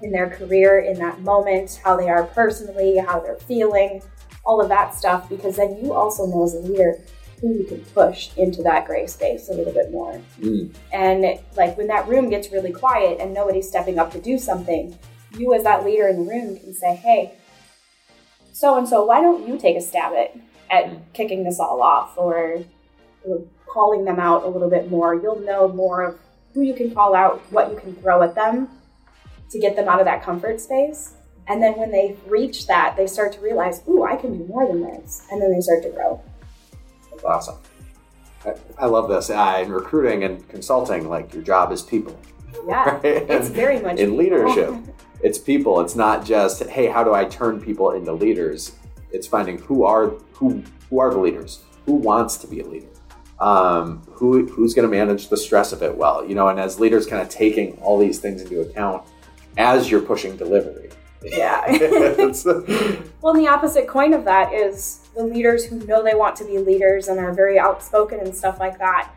in 0.02 0.12
their 0.12 0.30
career 0.30 0.80
in 0.80 0.98
that 0.98 1.20
moment, 1.22 1.80
how 1.82 1.96
they 1.96 2.08
are 2.08 2.24
personally, 2.24 2.98
how 2.98 3.18
they're 3.18 3.36
feeling, 3.36 4.02
all 4.44 4.60
of 4.60 4.68
that 4.68 4.94
stuff. 4.94 5.28
Because 5.28 5.56
then 5.56 5.78
you 5.82 5.92
also 5.92 6.26
know 6.26 6.44
as 6.44 6.54
a 6.54 6.58
leader 6.58 7.00
who 7.40 7.54
you 7.54 7.64
can 7.64 7.80
push 7.86 8.30
into 8.36 8.62
that 8.62 8.86
gray 8.86 9.06
space 9.06 9.48
a 9.48 9.52
little 9.52 9.72
bit 9.72 9.90
more. 9.90 10.20
Mm. 10.40 10.72
And 10.92 11.40
like 11.56 11.76
when 11.76 11.88
that 11.88 12.06
room 12.06 12.30
gets 12.30 12.52
really 12.52 12.72
quiet 12.72 13.18
and 13.20 13.34
nobody's 13.34 13.68
stepping 13.68 13.98
up 13.98 14.12
to 14.12 14.20
do 14.20 14.38
something, 14.38 14.96
you 15.38 15.54
as 15.54 15.64
that 15.64 15.84
leader 15.84 16.08
in 16.08 16.24
the 16.24 16.30
room 16.30 16.58
can 16.58 16.74
say, 16.74 16.94
hey, 16.96 17.34
so 18.52 18.78
and 18.78 18.88
so, 18.88 19.04
why 19.04 19.20
don't 19.20 19.48
you 19.48 19.58
take 19.58 19.76
a 19.76 19.80
stab 19.80 20.12
at, 20.12 20.36
at 20.70 21.12
kicking 21.12 21.42
this 21.42 21.58
all 21.58 21.82
off 21.82 22.16
or, 22.16 22.64
or 23.24 23.44
calling 23.66 24.04
them 24.04 24.20
out 24.20 24.44
a 24.44 24.48
little 24.48 24.70
bit 24.70 24.90
more? 24.90 25.14
You'll 25.14 25.40
know 25.40 25.68
more 25.68 26.02
of 26.02 26.20
who 26.54 26.62
you 26.62 26.72
can 26.72 26.94
call 26.94 27.16
out, 27.16 27.40
what 27.50 27.70
you 27.70 27.76
can 27.76 27.96
throw 27.96 28.22
at 28.22 28.36
them 28.36 28.68
to 29.50 29.58
get 29.58 29.74
them 29.74 29.88
out 29.88 29.98
of 29.98 30.06
that 30.06 30.22
comfort 30.22 30.60
space. 30.60 31.14
And 31.48 31.62
then 31.62 31.74
when 31.76 31.90
they 31.90 32.16
reach 32.26 32.66
that, 32.68 32.96
they 32.96 33.06
start 33.06 33.32
to 33.32 33.40
realize, 33.40 33.82
ooh, 33.88 34.04
I 34.04 34.16
can 34.16 34.38
do 34.38 34.44
more 34.46 34.66
than 34.66 34.82
this. 34.82 35.26
And 35.30 35.42
then 35.42 35.52
they 35.52 35.60
start 35.60 35.82
to 35.82 35.90
grow. 35.90 36.22
That's 37.10 37.24
awesome. 37.24 37.56
I, 38.46 38.54
I 38.78 38.86
love 38.86 39.08
this. 39.08 39.30
Uh, 39.30 39.62
in 39.62 39.72
recruiting 39.72 40.24
and 40.24 40.48
consulting, 40.48 41.08
like 41.08 41.34
your 41.34 41.42
job 41.42 41.72
is 41.72 41.82
people. 41.82 42.18
Yeah, 42.66 42.84
right? 42.94 43.04
it's 43.04 43.48
very 43.48 43.80
much 43.80 43.98
in 43.98 44.16
leadership. 44.16 44.74
it's 45.24 45.38
people. 45.38 45.80
It's 45.80 45.96
not 45.96 46.24
just 46.24 46.62
hey, 46.64 46.86
how 46.86 47.02
do 47.02 47.14
I 47.14 47.24
turn 47.24 47.60
people 47.60 47.92
into 47.92 48.12
leaders? 48.12 48.72
It's 49.10 49.26
finding 49.26 49.58
who 49.58 49.84
are 49.84 50.10
who 50.34 50.62
who 50.90 51.00
are 51.00 51.10
the 51.10 51.18
leaders, 51.18 51.64
who 51.86 51.94
wants 51.94 52.36
to 52.38 52.46
be 52.46 52.60
a 52.60 52.66
leader, 52.66 52.88
um, 53.40 54.02
who 54.12 54.46
who's 54.46 54.74
going 54.74 54.88
to 54.88 54.94
manage 54.94 55.30
the 55.30 55.36
stress 55.38 55.72
of 55.72 55.82
it 55.82 55.96
well, 55.96 56.28
you 56.28 56.34
know. 56.34 56.48
And 56.48 56.60
as 56.60 56.78
leaders, 56.78 57.06
kind 57.06 57.22
of 57.22 57.30
taking 57.30 57.78
all 57.80 57.98
these 57.98 58.18
things 58.18 58.42
into 58.42 58.60
account 58.60 59.02
as 59.56 59.90
you're 59.90 60.02
pushing 60.02 60.36
delivery, 60.36 60.90
Yeah. 61.22 61.64
Well, 63.22 63.32
and 63.32 63.42
the 63.42 63.48
opposite 63.48 63.88
coin 63.88 64.12
of 64.12 64.26
that 64.26 64.52
is 64.52 65.08
the 65.16 65.24
leaders 65.24 65.64
who 65.64 65.78
know 65.86 66.02
they 66.02 66.14
want 66.14 66.36
to 66.36 66.44
be 66.44 66.58
leaders 66.58 67.08
and 67.08 67.18
are 67.18 67.32
very 67.32 67.58
outspoken 67.58 68.20
and 68.20 68.36
stuff 68.36 68.60
like 68.60 68.78
that. 68.78 69.10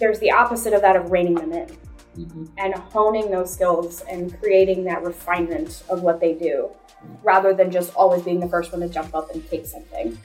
There's 0.00 0.18
the 0.18 0.32
opposite 0.32 0.72
of 0.72 0.80
that 0.80 0.96
of 0.96 1.12
reining 1.12 1.36
them 1.36 1.52
in 1.52 1.68
Mhm. 2.16 2.48
and 2.58 2.74
honing 2.74 3.30
those 3.30 3.52
skills 3.52 4.02
and 4.10 4.38
creating 4.40 4.84
that 4.84 5.02
refinement 5.02 5.82
of 5.88 6.02
what 6.02 6.20
they 6.20 6.34
do 6.34 6.70
rather 7.22 7.54
than 7.54 7.70
just 7.70 7.94
always 7.94 8.22
being 8.22 8.40
the 8.40 8.48
first 8.48 8.72
one 8.72 8.80
to 8.80 8.88
jump 8.88 9.14
up 9.14 9.30
and 9.32 9.48
take 9.48 9.66
something. 9.66 10.18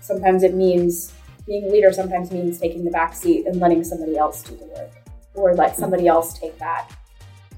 Sometimes 0.00 0.42
it 0.42 0.54
means 0.54 1.12
being 1.46 1.64
a 1.64 1.68
leader, 1.68 1.92
sometimes 1.92 2.30
means 2.30 2.58
taking 2.58 2.84
the 2.84 2.90
back 2.90 3.14
seat 3.14 3.46
and 3.46 3.58
letting 3.60 3.82
somebody 3.82 4.16
else 4.16 4.42
do 4.42 4.56
the 4.56 4.66
work 4.66 4.90
or 5.34 5.54
let 5.54 5.72
mm-hmm. 5.72 5.80
somebody 5.80 6.06
else 6.06 6.38
take 6.38 6.58
that. 6.58 6.90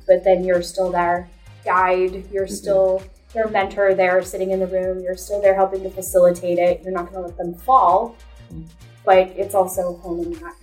But 0.06 0.24
then 0.24 0.44
you're 0.44 0.62
still 0.62 0.90
their 0.90 1.28
guide, 1.64 2.24
you're 2.32 2.46
mm-hmm. 2.46 2.54
still 2.54 3.02
their 3.32 3.48
mentor 3.48 3.94
there 3.94 4.22
sitting 4.22 4.50
in 4.50 4.60
the 4.60 4.66
room, 4.66 5.00
you're 5.02 5.16
still 5.16 5.40
there 5.40 5.54
helping 5.54 5.82
to 5.82 5.90
facilitate 5.90 6.58
it. 6.58 6.82
You're 6.82 6.92
not 6.92 7.10
going 7.10 7.22
to 7.22 7.28
let 7.28 7.36
them 7.36 7.54
fall, 7.54 8.16
mm-hmm. 8.52 8.64
but 9.04 9.28
it's 9.36 9.54
also 9.54 9.96
honing 9.96 10.32
that. 10.34 10.54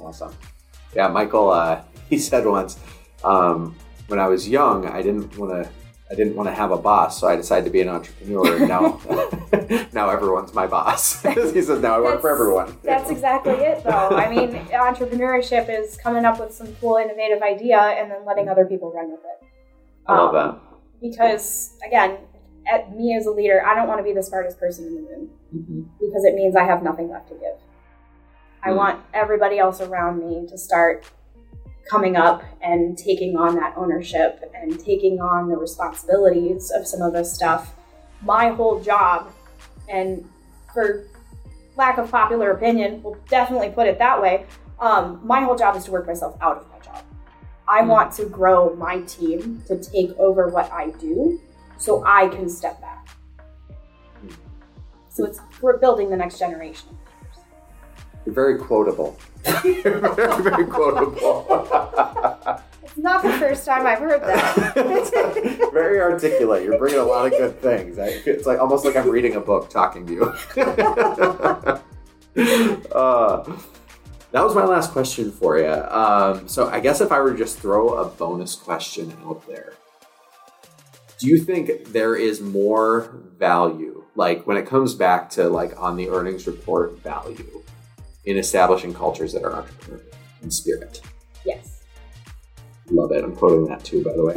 Awesome. 0.00 0.32
Yeah, 0.96 1.08
Michael. 1.08 1.50
Uh, 1.50 1.82
he 2.10 2.18
said 2.18 2.46
once, 2.46 2.78
um, 3.22 3.76
when 4.08 4.18
I 4.18 4.28
was 4.28 4.48
young, 4.48 4.86
I 4.86 5.02
didn't 5.02 5.36
want 5.38 5.52
to. 5.52 5.70
I 6.08 6.14
didn't 6.14 6.36
want 6.36 6.48
to 6.48 6.54
have 6.54 6.70
a 6.70 6.76
boss, 6.78 7.18
so 7.20 7.26
I 7.26 7.34
decided 7.34 7.64
to 7.64 7.70
be 7.70 7.80
an 7.80 7.88
entrepreneur. 7.88 8.58
And 8.58 8.68
now, 8.68 9.00
now 9.92 10.08
everyone's 10.08 10.54
my 10.54 10.64
boss. 10.68 11.20
he 11.56 11.60
says, 11.60 11.80
"Now 11.80 11.96
I 11.96 12.00
work 12.00 12.20
for 12.20 12.30
everyone." 12.30 12.76
That's 12.84 13.10
exactly 13.10 13.54
it, 13.54 13.82
though. 13.82 14.10
I 14.10 14.30
mean, 14.32 14.52
entrepreneurship 14.70 15.66
is 15.68 15.96
coming 15.96 16.24
up 16.24 16.38
with 16.38 16.54
some 16.54 16.68
cool, 16.80 16.94
innovative 16.96 17.42
idea 17.42 17.80
and 17.80 18.08
then 18.08 18.24
letting 18.24 18.48
other 18.48 18.64
people 18.66 18.92
run 18.92 19.10
with 19.10 19.18
it. 19.18 19.48
I 20.06 20.16
love 20.16 20.34
Um, 20.36 20.60
that. 20.60 20.60
Because, 21.02 21.76
again, 21.84 22.18
at 22.72 22.96
me 22.96 23.16
as 23.16 23.26
a 23.26 23.32
leader, 23.32 23.66
I 23.66 23.74
don't 23.74 23.88
want 23.88 23.98
to 23.98 24.04
be 24.04 24.12
the 24.12 24.22
smartest 24.22 24.60
person 24.60 24.86
in 24.86 24.94
the 24.94 25.02
room 25.10 25.30
Mhm. 25.56 25.86
because 25.98 26.24
it 26.24 26.36
means 26.36 26.54
I 26.54 26.62
have 26.62 26.84
nothing 26.84 27.10
left 27.10 27.28
to 27.30 27.34
give. 27.34 27.56
I 28.66 28.70
Mm. 28.70 28.76
want 28.76 29.00
everybody 29.14 29.58
else 29.60 29.80
around 29.80 30.18
me 30.18 30.44
to 30.48 30.58
start 30.58 31.04
coming 31.88 32.16
up 32.16 32.42
and 32.60 32.98
taking 32.98 33.36
on 33.36 33.54
that 33.54 33.74
ownership 33.76 34.42
and 34.60 34.78
taking 34.80 35.20
on 35.20 35.48
the 35.48 35.56
responsibilities 35.56 36.72
of 36.72 36.84
some 36.84 37.00
of 37.00 37.12
this 37.12 37.32
stuff. 37.32 37.76
My 38.22 38.48
whole 38.48 38.80
job, 38.80 39.28
and 39.88 40.28
for 40.74 41.04
lack 41.76 41.98
of 41.98 42.10
popular 42.10 42.50
opinion, 42.50 43.04
we'll 43.04 43.16
definitely 43.28 43.68
put 43.68 43.86
it 43.86 44.00
that 44.00 44.20
way. 44.20 44.46
Um, 44.80 45.20
my 45.22 45.42
whole 45.42 45.54
job 45.56 45.76
is 45.76 45.84
to 45.84 45.92
work 45.92 46.08
myself 46.08 46.36
out 46.40 46.56
of 46.56 46.68
my 46.72 46.78
job. 46.80 47.04
I 47.68 47.82
Mm. 47.82 47.86
want 47.88 48.12
to 48.14 48.24
grow 48.24 48.74
my 48.74 49.02
team 49.02 49.62
to 49.68 49.78
take 49.78 50.10
over 50.18 50.48
what 50.48 50.72
I 50.72 50.90
do 50.90 51.38
so 51.78 52.02
I 52.04 52.26
can 52.26 52.48
step 52.48 52.80
back. 52.80 53.06
So 55.08 55.24
it's 55.24 55.38
we're 55.62 55.78
building 55.78 56.10
the 56.10 56.16
next 56.16 56.38
generation. 56.40 56.88
You're 58.26 58.34
very 58.34 58.58
quotable. 58.58 59.18
very, 59.44 59.82
very 59.82 60.66
quotable. 60.66 61.46
It's 62.82 62.98
not 62.98 63.22
the 63.22 63.32
first 63.32 63.64
time 63.64 63.86
I've 63.86 64.00
heard 64.00 64.22
that. 64.22 65.70
very 65.72 66.00
articulate. 66.00 66.64
You're 66.64 66.78
bringing 66.78 66.98
a 66.98 67.04
lot 67.04 67.26
of 67.26 67.32
good 67.32 67.60
things. 67.60 67.98
I, 67.98 68.06
it's 68.26 68.46
like 68.46 68.58
almost 68.58 68.84
like 68.84 68.96
I'm 68.96 69.08
reading 69.08 69.36
a 69.36 69.40
book 69.40 69.70
talking 69.70 70.06
to 70.06 70.12
you. 70.12 70.24
uh, 72.92 73.44
that 74.32 74.42
was 74.42 74.54
my 74.54 74.64
last 74.64 74.92
question 74.92 75.30
for 75.30 75.58
you. 75.58 75.70
Um, 75.70 76.48
so 76.48 76.68
I 76.68 76.80
guess 76.80 77.00
if 77.00 77.12
I 77.12 77.20
were 77.20 77.32
to 77.32 77.38
just 77.38 77.60
throw 77.60 77.94
a 77.94 78.06
bonus 78.06 78.56
question 78.56 79.16
out 79.24 79.46
there, 79.46 79.74
do 81.18 81.28
you 81.28 81.38
think 81.38 81.92
there 81.92 82.16
is 82.16 82.40
more 82.40 83.22
value, 83.38 84.04
like 84.16 84.46
when 84.46 84.56
it 84.56 84.66
comes 84.66 84.94
back 84.94 85.30
to 85.30 85.48
like 85.48 85.80
on 85.80 85.96
the 85.96 86.08
earnings 86.08 86.46
report 86.46 87.00
value, 87.02 87.62
in 88.26 88.36
establishing 88.36 88.92
cultures 88.92 89.32
that 89.32 89.44
are 89.44 89.62
entrepreneurial 89.62 90.14
in 90.42 90.50
spirit? 90.50 91.00
yes. 91.44 91.82
Love 92.90 93.10
it. 93.12 93.24
I'm 93.24 93.34
quoting 93.34 93.66
that 93.66 93.82
too, 93.82 94.04
by 94.04 94.12
the 94.12 94.24
way. 94.24 94.34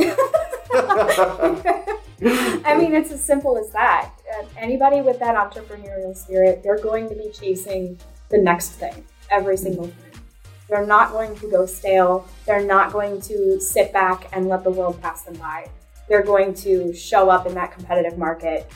I 2.65 2.77
mean, 2.77 2.93
it's 2.95 3.11
as 3.11 3.23
simple 3.23 3.57
as 3.57 3.69
that. 3.71 4.09
Uh, 4.37 4.45
anybody 4.57 5.01
with 5.01 5.19
that 5.19 5.35
entrepreneurial 5.35 6.15
spirit, 6.15 6.63
they're 6.63 6.79
going 6.79 7.09
to 7.09 7.15
be 7.15 7.29
chasing 7.31 7.99
the 8.29 8.37
next 8.37 8.69
thing 8.71 9.05
every 9.29 9.57
single 9.57 9.85
thing. 9.85 10.21
They're 10.67 10.85
not 10.85 11.11
going 11.11 11.35
to 11.37 11.49
go 11.49 11.65
stale. 11.65 12.27
They're 12.45 12.65
not 12.65 12.91
going 12.91 13.21
to 13.21 13.59
sit 13.59 13.91
back 13.91 14.27
and 14.33 14.47
let 14.47 14.63
the 14.63 14.69
world 14.69 15.01
pass 15.01 15.23
them 15.23 15.35
by. 15.35 15.69
They're 16.07 16.23
going 16.23 16.53
to 16.55 16.93
show 16.93 17.29
up 17.29 17.45
in 17.45 17.53
that 17.55 17.71
competitive 17.71 18.17
market 18.17 18.71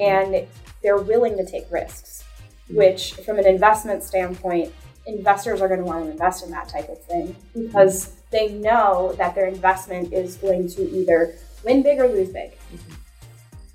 and 0.00 0.46
they're 0.82 0.98
willing 0.98 1.36
to 1.36 1.44
take 1.44 1.70
risks, 1.70 2.24
Mm-hmm. 2.68 2.76
which, 2.76 3.14
from 3.14 3.38
an 3.38 3.46
investment 3.46 4.04
standpoint, 4.04 4.72
investors 5.04 5.60
are 5.60 5.66
going 5.66 5.80
to 5.80 5.86
want 5.86 6.04
to 6.04 6.10
invest 6.12 6.44
in 6.44 6.50
that 6.52 6.68
type 6.68 6.88
of 6.88 7.02
thing 7.04 7.34
because 7.54 8.06
mm-hmm. 8.06 8.20
they 8.30 8.52
know 8.52 9.14
that 9.18 9.34
their 9.34 9.46
investment 9.46 10.12
is 10.12 10.36
going 10.36 10.68
to 10.68 10.88
either 10.90 11.34
win 11.64 11.82
big 11.82 11.98
or 11.98 12.06
lose 12.06 12.28
big. 12.28 12.52
Mm-hmm. 12.52 12.92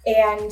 And 0.08 0.52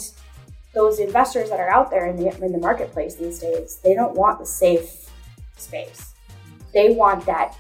those 0.73 0.99
investors 0.99 1.49
that 1.49 1.61
are 1.61 1.69
out 1.69 1.89
there 1.89 2.07
in 2.07 2.17
the, 2.17 2.27
in 2.43 2.51
the 2.51 2.57
marketplace 2.57 3.15
these 3.15 3.39
days, 3.39 3.79
they 3.83 3.93
don't 3.93 4.15
want 4.15 4.39
the 4.39 4.45
safe 4.45 5.09
space. 5.55 6.13
They 6.73 6.93
want 6.93 7.25
that 7.25 7.55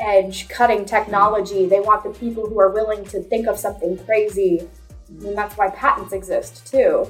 edge 0.00 0.48
cutting 0.48 0.84
technology. 0.84 1.66
They 1.66 1.78
want 1.78 2.02
the 2.02 2.10
people 2.10 2.48
who 2.48 2.58
are 2.58 2.70
willing 2.70 3.04
to 3.06 3.22
think 3.22 3.46
of 3.46 3.58
something 3.58 3.96
crazy. 3.98 4.68
And 5.08 5.38
that's 5.38 5.56
why 5.56 5.70
patents 5.70 6.12
exist 6.12 6.66
too. 6.66 7.06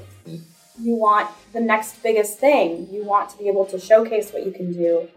You 0.80 0.94
want 0.94 1.30
the 1.52 1.60
next 1.60 2.02
biggest 2.02 2.38
thing. 2.38 2.88
You 2.90 3.04
want 3.04 3.30
to 3.30 3.38
be 3.38 3.48
able 3.48 3.66
to 3.66 3.78
showcase 3.78 4.32
what 4.32 4.46
you 4.46 4.52
can 4.52 4.72
do. 4.72 5.08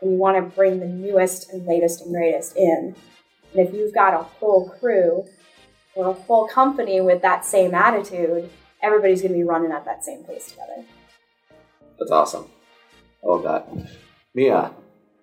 And 0.00 0.12
you 0.12 0.16
want 0.18 0.36
to 0.36 0.42
bring 0.56 0.80
the 0.80 0.86
newest 0.86 1.52
and 1.52 1.64
latest 1.66 2.02
and 2.02 2.12
greatest 2.12 2.56
in. 2.56 2.96
And 3.54 3.66
if 3.66 3.72
you've 3.72 3.94
got 3.94 4.14
a 4.14 4.22
whole 4.22 4.68
crew 4.68 5.24
or 5.94 6.10
a 6.10 6.12
whole 6.12 6.48
company 6.48 7.00
with 7.00 7.22
that 7.22 7.44
same 7.44 7.74
attitude, 7.74 8.50
everybody's 8.82 9.22
going 9.22 9.32
to 9.32 9.38
be 9.38 9.44
running 9.44 9.70
at 9.70 9.84
that 9.84 10.04
same 10.04 10.24
pace 10.24 10.50
together. 10.50 10.84
That's 11.98 12.10
awesome. 12.10 12.46
I 13.22 13.28
love 13.28 13.44
that. 13.44 13.68
Mia, 14.34 14.72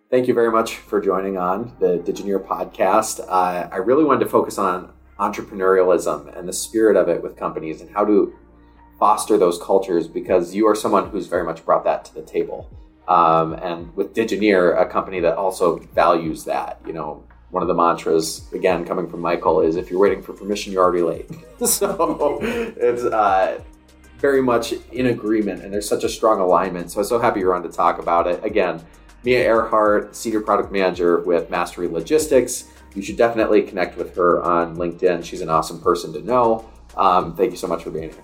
thank 0.10 0.28
you 0.28 0.34
very 0.34 0.52
much 0.52 0.78
for 0.78 1.02
joining 1.02 1.38
on 1.38 1.76
the 1.80 1.98
Digineer 1.98 2.40
podcast. 2.40 3.20
Uh, 3.20 3.68
I 3.70 3.78
really 3.78 4.06
wanted 4.06 4.22
to 4.22 4.30
focus 4.30 4.58
on 4.58 4.94
entrepreneurialism 5.20 6.38
and 6.38 6.48
the 6.48 6.54
spirit 6.54 6.96
of 6.96 7.10
it 7.10 7.22
with 7.22 7.36
companies 7.36 7.82
and 7.82 7.90
how 7.90 8.06
to 8.06 8.34
foster 9.00 9.38
those 9.38 9.58
cultures 9.58 10.08
because 10.08 10.54
you 10.54 10.68
are 10.68 10.76
someone 10.76 11.10
who's 11.10 11.28
very 11.28 11.44
much 11.44 11.64
brought 11.66 11.86
that 11.86 12.06
to 12.06 12.14
the 12.14 12.22
table. 12.22 12.70
Um, 13.08 13.54
and 13.54 13.96
with 13.96 14.14
Digineer, 14.14 14.76
a 14.76 14.86
company 14.86 15.20
that 15.22 15.36
also 15.36 15.80
values 15.96 16.44
that, 16.44 16.80
you 16.86 16.94
know, 16.94 17.24
one 17.50 17.64
of 17.64 17.68
the 17.68 17.74
mantras, 17.74 18.48
again, 18.54 18.86
coming 18.86 19.10
from 19.10 19.22
Michael, 19.22 19.62
is 19.62 19.76
if 19.76 19.90
you're 19.90 20.00
waiting 20.00 20.22
for 20.22 20.34
permission, 20.34 20.72
you're 20.72 20.84
already 20.84 21.02
late. 21.02 21.30
so 21.66 22.40
it's 22.42 23.04
uh, 23.04 23.60
very 24.20 24.42
much 24.42 24.74
in 24.92 25.08
agreement, 25.08 25.64
and 25.64 25.74
there's 25.74 25.90
such 25.90 26.04
a 26.04 26.10
strong 26.10 26.40
alignment. 26.40 26.92
So 26.92 27.00
I'm 27.00 27.06
so 27.06 27.18
happy 27.18 27.40
you're 27.40 27.56
on 27.56 27.64
to 27.64 27.70
talk 27.70 27.98
about 27.98 28.28
it. 28.28 28.44
Again, 28.44 28.86
Mia 29.24 29.40
Earhart, 29.40 30.16
Senior 30.16 30.42
Product 30.42 30.72
Manager 30.72 31.22
with 31.22 31.50
Mastery 31.50 31.88
Logistics. 31.88 32.66
You 32.94 33.02
should 33.02 33.18
definitely 33.18 33.64
connect 33.64 33.98
with 33.98 34.16
her 34.16 34.44
on 34.44 34.76
LinkedIn. 34.76 35.24
She's 35.24 35.42
an 35.42 35.50
awesome 35.50 35.82
person 35.82 36.14
to 36.14 36.22
know. 36.22 36.70
Um, 36.96 37.36
thank 37.36 37.52
you 37.52 37.58
so 37.58 37.68
much 37.68 37.84
for 37.84 37.90
being 37.90 38.12
here. 38.12 38.24